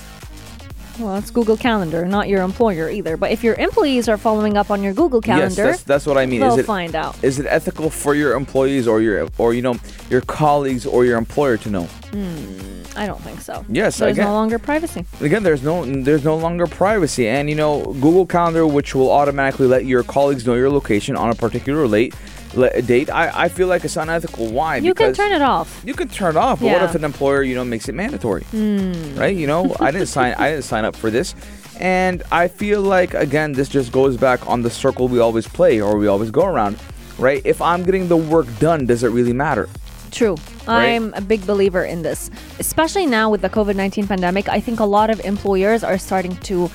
Well, 1.01 1.17
it's 1.17 1.31
Google 1.31 1.57
Calendar, 1.57 2.05
not 2.05 2.29
your 2.29 2.43
employer 2.43 2.91
either. 2.91 3.17
But 3.17 3.31
if 3.31 3.43
your 3.43 3.55
employees 3.55 4.07
are 4.09 4.19
following 4.19 4.59
up 4.59 4.71
on 4.71 4.83
your 4.83 4.93
Google 4.93 5.21
Yes, 5.25 5.55
Calendar, 5.57 5.65
that's, 5.73 5.83
that's 5.85 6.07
what 6.07 6.19
I 6.19 6.27
mean. 6.27 6.41
they'll 6.41 6.53
Is 6.53 6.59
it 6.59 6.67
find 6.67 6.95
out. 6.95 7.17
is 7.25 7.39
it 7.39 7.47
ethical 7.49 7.89
for 7.89 8.15
your 8.15 8.35
employees 8.35 8.87
or 8.87 9.01
your 9.01 9.27
or 9.39 9.55
you 9.55 9.63
know 9.63 9.77
your 10.11 10.21
colleagues 10.21 10.85
or 10.85 11.05
your 11.07 11.17
employer 11.17 11.57
to 11.57 11.71
know? 11.71 11.85
Hmm, 11.85 12.83
I 12.99 13.07
don't 13.07 13.21
think 13.23 13.41
so. 13.41 13.65
Yes, 13.69 13.97
there's 13.97 14.13
again- 14.19 14.27
no 14.27 14.33
longer 14.35 14.59
privacy. 14.59 15.07
Again, 15.23 15.43
there's 15.43 15.63
no 15.63 15.85
there's 15.85 16.25
no 16.25 16.37
longer 16.37 16.67
privacy, 16.67 17.27
and 17.29 17.49
you 17.49 17.57
know 17.57 17.83
Google 17.95 18.27
Calendar, 18.27 18.67
which 18.67 18.95
will 18.95 19.11
automatically 19.11 19.67
let 19.67 19.87
your 19.87 20.03
colleagues 20.03 20.47
know 20.47 20.55
your 20.55 20.71
location 20.71 21.17
on 21.17 21.31
a 21.31 21.35
particular 21.35 21.87
late 21.89 22.15
le- 22.15 22.19
date. 22.53 23.11
I, 23.11 23.45
I 23.45 23.49
feel 23.49 23.69
like 23.69 23.85
it's 23.85 23.97
unethical. 23.97 24.51
Why? 24.51 24.77
You 24.77 24.95
can 24.95 25.13
turn 25.13 25.33
it 25.33 25.43
off. 25.43 25.83
You 25.85 25.95
can 25.95 26.09
turn 26.09 26.37
it 26.37 26.39
off, 26.39 26.61
but 26.61 26.67
what 26.67 26.83
if 26.83 26.95
an 26.95 27.05
employer, 27.05 27.43
you 27.43 27.55
know, 27.55 27.65
makes 27.65 27.89
it 27.89 27.95
mandatory? 27.95 28.45
Hmm. 28.45 29.17
Right? 29.17 29.37
You 29.37 29.47
know, 29.47 29.75
I 29.81 29.91
didn't 29.91 30.09
sign 30.09 30.35
I 30.35 30.51
didn't 30.51 30.65
sign 30.65 30.85
up 30.85 30.97
for 30.97 31.11
this. 31.11 31.35
And 31.81 32.23
I 32.31 32.49
feel 32.49 32.83
like, 32.83 33.15
again, 33.15 33.53
this 33.53 33.69
just 33.69 33.91
goes 33.91 34.19
back 34.19 34.47
on 34.47 34.61
the 34.61 34.69
circle 34.69 35.09
we 35.09 35.19
always 35.19 35.49
play 35.49 35.81
or 35.81 35.97
we 35.97 36.09
always 36.09 36.31
go 36.31 36.45
around, 36.45 36.77
right? 37.19 37.41
If 37.47 37.63
I'm 37.63 37.85
getting 37.85 38.07
the 38.07 38.19
work 38.19 38.47
done, 38.59 38.85
does 38.85 39.03
it 39.03 39.09
really 39.09 39.33
matter? 39.33 39.67
True. 40.11 40.37
Right? 40.67 40.91
I'm 40.95 41.15
a 41.15 41.23
big 41.23 41.47
believer 41.47 41.83
in 41.83 42.03
this. 42.03 42.31
Especially 42.59 43.07
now 43.07 43.31
with 43.31 43.41
the 43.41 43.49
COVID 43.49 43.77
19 43.77 44.07
pandemic, 44.07 44.49
I 44.49 44.61
think 44.61 44.81
a 44.81 44.85
lot 44.85 45.09
of 45.09 45.21
employers 45.21 45.83
are 45.83 45.97
starting 45.97 46.37
to 46.37 46.71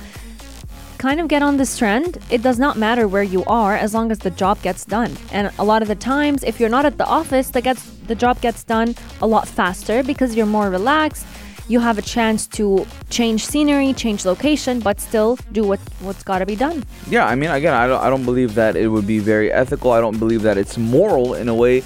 kind 0.98 1.20
of 1.20 1.28
get 1.28 1.42
on 1.42 1.56
this 1.56 1.78
trend. 1.78 2.18
It 2.30 2.42
does 2.42 2.58
not 2.58 2.76
matter 2.76 3.06
where 3.06 3.22
you 3.22 3.44
are 3.44 3.74
as 3.74 3.94
long 3.94 4.10
as 4.10 4.18
the 4.18 4.30
job 4.30 4.60
gets 4.62 4.84
done. 4.84 5.16
And 5.32 5.50
a 5.58 5.64
lot 5.64 5.82
of 5.82 5.88
the 5.88 5.94
times, 5.94 6.42
if 6.44 6.58
you're 6.58 6.68
not 6.68 6.84
at 6.84 6.98
the 6.98 7.06
office, 7.06 7.50
the, 7.50 7.60
gets, 7.60 7.84
the 8.06 8.14
job 8.14 8.40
gets 8.40 8.64
done 8.64 8.94
a 9.20 9.26
lot 9.26 9.46
faster 9.46 10.02
because 10.02 10.34
you're 10.34 10.46
more 10.46 10.70
relaxed. 10.70 11.26
You 11.68 11.80
have 11.80 11.98
a 11.98 12.02
chance 12.02 12.46
to 12.58 12.86
change 13.10 13.44
scenery, 13.44 13.92
change 13.92 14.24
location, 14.24 14.78
but 14.78 15.00
still 15.00 15.36
do 15.50 15.64
what, 15.64 15.80
what's 16.00 16.22
got 16.22 16.38
to 16.38 16.46
be 16.46 16.54
done. 16.54 16.84
Yeah, 17.08 17.26
I 17.26 17.34
mean, 17.34 17.50
again, 17.50 17.74
I 17.74 17.88
don't, 17.88 18.00
I 18.00 18.08
don't 18.08 18.24
believe 18.24 18.54
that 18.54 18.76
it 18.76 18.88
would 18.88 19.06
be 19.06 19.18
very 19.18 19.50
ethical. 19.50 19.90
I 19.90 20.00
don't 20.00 20.18
believe 20.18 20.42
that 20.42 20.58
it's 20.58 20.78
moral 20.78 21.34
in 21.34 21.48
a 21.48 21.54
way 21.54 21.82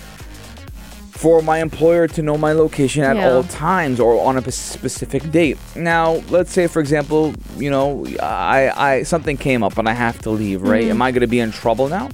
for 1.20 1.42
my 1.42 1.58
employer 1.58 2.08
to 2.08 2.22
know 2.22 2.38
my 2.38 2.52
location 2.52 3.02
at 3.04 3.14
Yeah. 3.16 3.28
all 3.30 3.42
times 3.44 4.00
or 4.00 4.18
on 4.26 4.38
a 4.38 4.50
specific 4.50 5.30
date. 5.30 5.58
Now, 5.76 6.22
let's 6.30 6.50
say, 6.50 6.66
for 6.66 6.80
example, 6.80 7.34
you 7.58 7.70
know, 7.70 8.06
I, 8.22 8.72
I 8.74 9.02
something 9.02 9.36
came 9.36 9.62
up 9.62 9.76
and 9.76 9.86
I 9.86 9.92
have 9.92 10.18
to 10.22 10.30
leave, 10.30 10.62
right? 10.62 10.84
Mm-hmm. 10.84 10.92
Am 10.92 11.02
I 11.02 11.10
going 11.10 11.20
to 11.20 11.26
be 11.26 11.40
in 11.40 11.52
trouble 11.52 11.88
now? 11.88 12.08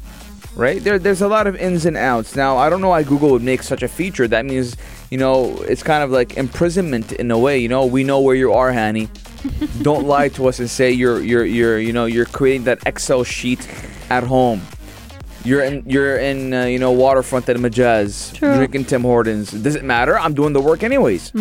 Right? 0.57 0.83
There, 0.83 0.99
there's 0.99 1.23
a 1.23 1.29
lot 1.29 1.47
of 1.47 1.55
ins 1.55 1.87
and 1.87 1.97
outs. 1.97 2.35
Now, 2.35 2.57
I 2.57 2.69
don't 2.69 2.81
know 2.81 2.89
why 2.89 3.05
Google 3.05 3.31
would 3.31 3.45
make 3.45 3.63
such 3.63 3.85
a 3.85 3.89
feature. 3.89 4.27
That 4.27 4.45
means, 4.45 4.75
you 5.11 5.19
know, 5.19 5.55
it's 5.69 5.85
kind 5.85 6.03
of 6.03 6.11
like 6.11 6.37
imprisonment 6.37 7.13
in 7.13 7.31
a 7.31 7.39
way. 7.39 7.59
You 7.59 7.69
know, 7.69 7.87
we 7.87 8.03
know 8.03 8.19
where 8.21 8.35
you 8.35 8.53
are, 8.55 8.73
Hani. 8.73 9.09
don't 9.83 10.07
lie 10.09 10.31
to 10.31 10.49
us 10.49 10.59
and 10.59 10.69
say 10.69 10.91
you're, 10.91 11.21
you're, 11.23 11.45
you're, 11.45 11.79
you 11.79 11.93
know, 11.93 12.07
you're 12.07 12.27
creating 12.27 12.65
that 12.65 12.79
Excel 12.87 13.23
sheet 13.23 13.69
at 14.11 14.25
home. 14.25 14.63
You're 15.47 15.63
in, 15.63 15.85
you're 15.87 16.17
in, 16.17 16.53
uh, 16.53 16.65
you 16.65 16.81
know, 16.81 16.91
waterfront 16.91 17.49
at 17.49 17.57
Majaz, 17.57 18.35
True. 18.35 18.57
drinking 18.57 18.87
Tim 18.87 19.03
Hortons. 19.03 19.53
Does 19.53 19.77
it 19.77 19.85
matter? 19.85 20.19
I'm 20.19 20.35
doing 20.35 20.53
the 20.53 20.61
work 20.61 20.83
anyways, 20.83 21.33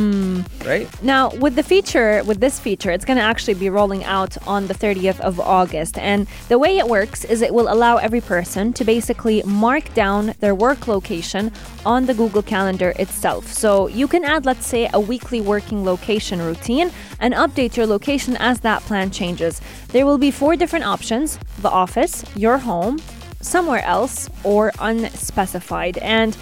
right? 0.63 0.87
Now, 1.01 1.31
with 1.31 1.55
the 1.55 1.63
feature, 1.63 2.23
with 2.23 2.39
this 2.39 2.59
feature, 2.59 2.91
it's 2.91 3.03
going 3.03 3.17
to 3.17 3.23
actually 3.23 3.55
be 3.55 3.67
rolling 3.67 4.03
out 4.03 4.37
on 4.47 4.67
the 4.67 4.75
30th 4.75 5.19
of 5.21 5.39
August. 5.39 5.97
And 5.97 6.27
the 6.49 6.59
way 6.59 6.77
it 6.77 6.87
works 6.87 7.25
is 7.25 7.41
it 7.41 7.51
will 7.51 7.67
allow 7.67 7.97
every 7.97 8.21
person 8.21 8.73
to 8.73 8.85
basically 8.85 9.41
mark 9.43 9.91
down 9.95 10.35
their 10.39 10.53
work 10.53 10.87
location 10.87 11.51
on 11.83 12.05
the 12.05 12.13
Google 12.13 12.43
Calendar 12.43 12.93
itself. 12.99 13.51
So 13.51 13.87
you 13.87 14.07
can 14.07 14.23
add, 14.23 14.45
let's 14.45 14.67
say, 14.67 14.87
a 14.93 14.99
weekly 14.99 15.41
working 15.41 15.83
location 15.83 16.39
routine 16.43 16.91
and 17.19 17.33
update 17.33 17.75
your 17.75 17.87
location 17.87 18.37
as 18.37 18.59
that 18.59 18.83
plan 18.83 19.09
changes. 19.09 19.61
There 19.87 20.05
will 20.05 20.19
be 20.19 20.29
four 20.29 20.55
different 20.55 20.85
options 20.85 21.39
the 21.59 21.71
office, 21.71 22.23
your 22.35 22.59
home, 22.59 22.99
somewhere 23.45 23.83
else, 23.83 24.29
or 24.43 24.71
unspecified. 24.79 25.97
And 25.99 26.35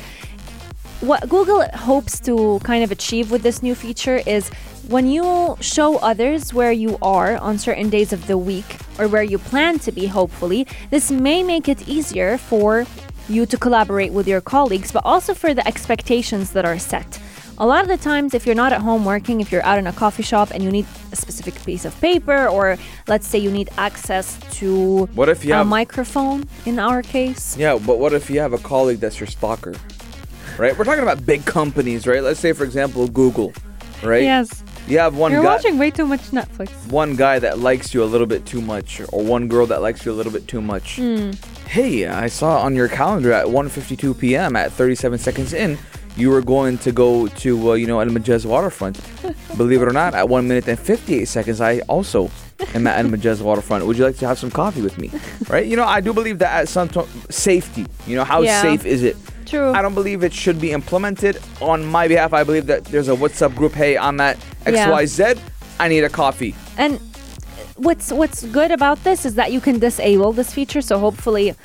what 1.02 1.28
Google 1.28 1.64
hopes 1.74 2.20
to 2.22 2.60
kind 2.64 2.84
of 2.84 2.92
achieve 2.92 3.30
with 3.30 3.44
this 3.44 3.62
new 3.62 3.76
feature 3.76 4.22
is 4.26 4.50
when 4.88 5.08
you 5.08 5.58
show 5.60 5.98
others 5.98 6.54
where 6.54 6.72
you 6.72 6.98
are 7.02 7.38
on 7.38 7.58
certain 7.58 7.90
days 7.90 8.14
of 8.14 8.28
the 8.28 8.38
week 8.38 8.78
or 8.98 9.08
where 9.08 9.24
you 9.24 9.38
plan 9.38 9.80
to 9.80 9.92
be, 9.92 10.08
hopefully, 10.08 10.68
this 10.92 11.12
may 11.12 11.44
make 11.44 11.68
it 11.68 11.88
easier 11.88 12.38
for 12.38 12.86
you 13.30 13.46
to 13.46 13.58
collaborate 13.58 14.12
with 14.12 14.28
your 14.28 14.42
colleagues, 14.42 14.92
but 14.92 15.04
also 15.06 15.34
for 15.34 15.54
the 15.54 15.66
expectations 15.68 16.52
that 16.52 16.66
are 16.66 16.80
set. 16.80 17.20
A 17.60 17.66
lot 17.68 17.82
of 17.84 17.88
the 17.88 17.98
times, 17.98 18.34
if 18.34 18.46
you're 18.48 18.56
not 18.56 18.74
at 18.74 18.82
home 18.82 19.06
working, 19.06 19.40
if 19.40 19.52
you're 19.52 19.64
out 19.64 19.78
in 19.78 19.86
a 19.88 19.94
coffee 19.94 20.24
shop 20.24 20.50
and 20.52 20.64
you 20.64 20.72
need 20.72 20.88
a 21.12 21.16
specific 21.16 21.54
piece 21.66 21.86
of 21.86 22.00
paper, 22.02 22.48
or 22.48 22.78
let's 23.08 23.28
say 23.28 23.38
you 23.38 23.52
need 23.52 23.70
access 23.78 24.38
to 24.58 25.06
What 25.14 25.30
if 25.30 25.46
you 25.46 25.54
a 25.54 25.58
have- 25.58 25.68
microphone, 25.68 26.46
in 26.66 26.80
our 26.80 27.02
case, 27.04 27.56
Yeah, 27.58 27.78
but 27.86 28.00
what 28.00 28.12
if 28.14 28.30
you 28.30 28.40
have 28.40 28.54
a 28.54 28.58
colleague 28.58 29.00
that's 29.00 29.20
your 29.20 29.28
stalker? 29.28 29.74
Right? 30.58 30.76
We're 30.78 30.84
talking 30.86 31.04
about 31.04 31.26
big 31.26 31.46
companies, 31.46 32.06
right? 32.08 32.24
Let's 32.24 32.40
say, 32.40 32.54
for 32.54 32.64
example, 32.64 33.08
Google, 33.08 33.54
right? 34.04 34.24
yes, 34.24 34.64
You 34.88 34.98
have 35.00 35.16
one 35.16 35.32
you're 35.32 35.42
guy, 35.44 35.56
watching 35.56 35.78
way 35.78 35.92
too 35.92 36.06
much 36.08 36.22
Netflix. 36.32 36.70
one 36.92 37.16
guy 37.16 37.40
that 37.40 37.60
likes 37.60 37.94
you 37.94 38.04
a 38.04 38.10
little 38.14 38.28
bit 38.28 38.46
too 38.46 38.62
much, 38.62 39.00
or 39.14 39.24
one 39.24 39.48
girl 39.48 39.66
that 39.68 39.82
likes 39.82 40.06
you 40.06 40.12
a 40.12 40.18
little 40.20 40.32
bit 40.34 40.48
too 40.48 40.62
much. 40.62 40.98
Hmm. 40.98 41.32
Hey, 41.68 42.06
I 42.08 42.28
saw 42.28 42.60
on 42.62 42.76
your 42.76 42.88
calendar 42.88 43.32
at 43.32 43.46
1:52 43.48 44.14
p.m. 44.20 44.56
at 44.56 44.72
37 44.74 45.18
seconds 45.20 45.54
in, 45.54 45.78
you 46.16 46.30
were 46.30 46.42
going 46.42 46.78
to 46.80 46.92
go 46.92 47.28
to, 47.28 47.72
uh, 47.72 47.74
you 47.74 47.88
know, 47.88 48.00
El 48.00 48.08
Majaz 48.08 48.46
waterfront. 48.46 49.00
Believe 49.58 49.82
it 49.82 49.88
or 49.88 49.94
not, 49.94 50.14
at 50.14 50.30
one 50.30 50.48
minute 50.48 50.68
and 50.68 50.78
58 50.80 51.26
seconds, 51.26 51.60
I 51.62 51.80
also 51.82 52.30
am 52.76 52.86
at 52.88 53.04
El 53.04 53.12
Majaz 53.12 53.42
waterfront. 53.42 53.86
Would 53.86 53.98
you 53.98 54.06
like 54.06 54.18
to 54.18 54.28
have 54.28 54.38
some 54.38 54.52
coffee 54.52 54.82
with 54.82 54.98
me? 54.98 55.10
Right? 55.50 55.66
You 55.66 55.76
know, 55.76 55.86
I 55.86 56.02
do 56.02 56.14
believe 56.14 56.40
that 56.40 56.62
at 56.62 56.70
some 56.70 56.88
to- 56.90 57.08
safety. 57.30 57.86
You 58.08 58.16
know, 58.16 58.24
how 58.24 58.42
Yeah. 58.42 58.62
safe 58.62 58.86
is 58.86 59.04
it? 59.04 59.18
True. 59.46 59.72
I 59.72 59.82
don't 59.82 59.94
believe 59.94 60.24
it 60.24 60.34
should 60.34 60.60
be 60.62 60.72
implemented 60.72 61.38
on 61.62 61.86
my 61.86 62.08
behalf. 62.08 62.34
I 62.34 62.44
believe 62.44 62.66
that 62.68 62.86
there's 62.86 63.10
a 63.10 63.16
WhatsApp 63.16 63.56
group. 63.56 63.74
Hey, 63.74 63.98
I'm 63.98 64.20
at 64.22 64.38
Yeah. 64.66 64.88
XYZ. 64.90 65.40
I 65.80 65.88
need 65.90 66.04
a 66.04 66.10
coffee. 66.10 66.56
And 66.78 67.00
what's 67.76 68.12
what's 68.12 68.44
good 68.46 68.72
about 68.72 69.04
this 69.04 69.26
is 69.26 69.36
that 69.36 69.52
you 69.52 69.60
can 69.60 69.80
disable 69.80 70.32
this 70.32 70.54
feature, 70.54 70.82
so 70.82 70.98
hopefully 71.00 71.56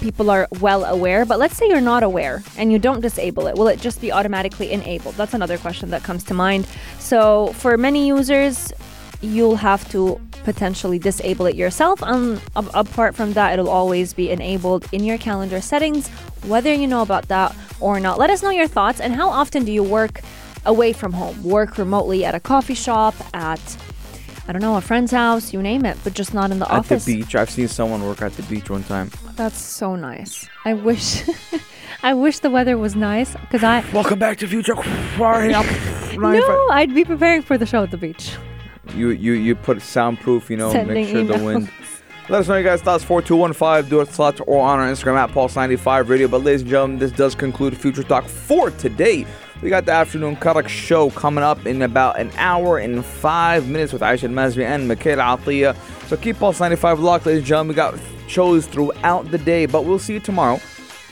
people 0.00 0.30
are 0.30 0.48
well 0.60 0.84
aware. 0.84 1.24
But 1.24 1.38
let's 1.38 1.56
say 1.56 1.68
you're 1.68 1.80
not 1.80 2.02
aware 2.02 2.42
and 2.56 2.72
you 2.72 2.78
don't 2.78 3.00
disable 3.00 3.46
it. 3.46 3.56
Will 3.56 3.68
it 3.68 3.80
just 3.80 4.00
be 4.00 4.12
automatically 4.12 4.70
enabled? 4.70 5.14
That's 5.16 5.34
another 5.34 5.58
question 5.58 5.90
that 5.90 6.02
comes 6.02 6.24
to 6.24 6.34
mind. 6.34 6.66
So 6.98 7.48
for 7.54 7.76
many 7.76 8.06
users, 8.06 8.72
you'll 9.20 9.56
have 9.56 9.88
to 9.90 10.20
potentially 10.44 10.98
disable 10.98 11.46
it 11.46 11.56
yourself. 11.56 12.02
And 12.02 12.40
apart 12.54 13.14
from 13.14 13.32
that, 13.34 13.52
it'll 13.52 13.68
always 13.68 14.14
be 14.14 14.30
enabled 14.30 14.86
in 14.92 15.04
your 15.04 15.18
calendar 15.18 15.60
settings, 15.60 16.08
whether 16.46 16.72
you 16.72 16.86
know 16.86 17.02
about 17.02 17.28
that 17.28 17.54
or 17.80 18.00
not. 18.00 18.18
Let 18.18 18.30
us 18.30 18.42
know 18.42 18.50
your 18.50 18.68
thoughts 18.68 19.00
and 19.00 19.14
how 19.14 19.28
often 19.28 19.64
do 19.64 19.72
you 19.72 19.82
work 19.82 20.20
away 20.64 20.92
from 20.92 21.12
home? 21.12 21.42
Work 21.42 21.78
remotely 21.78 22.24
at 22.24 22.34
a 22.34 22.40
coffee 22.40 22.74
shop, 22.74 23.14
at 23.34 23.60
I 24.48 24.52
don't 24.52 24.62
know, 24.62 24.76
a 24.76 24.80
friend's 24.80 25.12
house, 25.12 25.52
you 25.52 25.60
name 25.60 25.84
it, 25.84 25.98
but 26.02 26.14
just 26.14 26.32
not 26.32 26.50
in 26.50 26.58
the 26.58 26.64
At 26.72 26.78
office. 26.78 27.02
At 27.02 27.06
the 27.06 27.18
beach. 27.18 27.34
I've 27.34 27.50
seen 27.50 27.68
someone 27.68 28.02
work 28.02 28.22
at 28.22 28.32
the 28.32 28.42
beach 28.44 28.70
one 28.70 28.82
time. 28.82 29.10
That's 29.36 29.60
so 29.60 29.94
nice. 29.94 30.48
I 30.64 30.72
wish 30.72 31.22
I 32.02 32.14
wish 32.14 32.38
the 32.38 32.48
weather 32.48 32.78
was 32.78 32.96
nice 32.96 33.34
because 33.42 33.62
I 33.62 33.84
Welcome 33.92 34.18
back 34.18 34.38
to 34.38 34.46
Future. 34.46 34.74
Sorry, 35.18 35.52
No, 35.52 36.68
I'd 36.70 36.94
be 36.94 37.04
preparing 37.04 37.42
for 37.42 37.58
the 37.58 37.66
show 37.66 37.82
at 37.82 37.90
the 37.90 37.98
beach. 37.98 38.36
You 38.94 39.10
you 39.10 39.34
you 39.34 39.54
put 39.54 39.82
soundproof, 39.82 40.48
you 40.48 40.56
know, 40.56 40.72
Sending 40.72 40.94
make 40.94 41.08
sure 41.08 41.24
the 41.24 41.44
wind. 41.44 41.70
Let 42.30 42.40
us 42.40 42.48
know 42.48 42.56
your 42.56 42.64
guys' 42.64 42.82
thoughts. 42.82 43.02
4215, 43.04 43.88
do 43.88 44.00
it 44.02 44.12
slot 44.12 44.38
or 44.46 44.60
on 44.60 44.78
our 44.80 44.86
Instagram 44.86 45.16
at 45.16 45.30
Pulse95 45.30 46.08
Radio. 46.08 46.28
But 46.28 46.44
ladies 46.44 46.60
and 46.60 46.70
gentlemen, 46.70 46.98
this 46.98 47.10
does 47.10 47.34
conclude 47.34 47.74
Future 47.74 48.02
Talk 48.02 48.26
for 48.26 48.70
today. 48.70 49.26
We 49.62 49.70
got 49.70 49.86
the 49.86 49.92
afternoon 49.92 50.36
Karak 50.36 50.68
show 50.68 51.08
coming 51.10 51.42
up 51.42 51.64
in 51.64 51.80
about 51.80 52.18
an 52.18 52.30
hour 52.36 52.78
and 52.78 53.02
five 53.02 53.68
minutes 53.68 53.94
with 53.94 54.02
Aisha 54.02 54.30
Mazri 54.30 54.64
and 54.64 54.86
Michaela 54.86 55.22
Atiyah. 55.38 55.74
So 56.06 56.18
keep 56.18 56.38
Pulse 56.38 56.60
95 56.60 57.00
locked, 57.00 57.24
ladies 57.24 57.38
and 57.38 57.46
gentlemen. 57.46 57.68
We 57.68 57.74
got 57.76 57.98
shows 58.28 58.66
throughout 58.66 59.30
the 59.30 59.38
day, 59.38 59.64
but 59.64 59.86
we'll 59.86 59.98
see 59.98 60.12
you 60.12 60.20
tomorrow. 60.20 60.60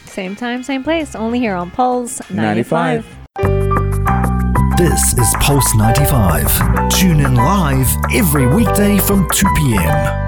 Same 0.04 0.36
time, 0.36 0.62
same 0.62 0.84
place, 0.84 1.14
only 1.14 1.38
here 1.38 1.54
on 1.54 1.70
Pulse 1.70 2.20
95. 2.30 3.06
95. 3.38 4.78
This 4.78 5.14
is 5.18 5.34
Pulse 5.40 5.74
95. 5.76 6.90
Tune 6.90 7.20
in 7.20 7.34
live 7.34 7.88
every 8.12 8.46
weekday 8.46 8.98
from 8.98 9.26
2 9.30 9.46
p.m. 9.56 10.25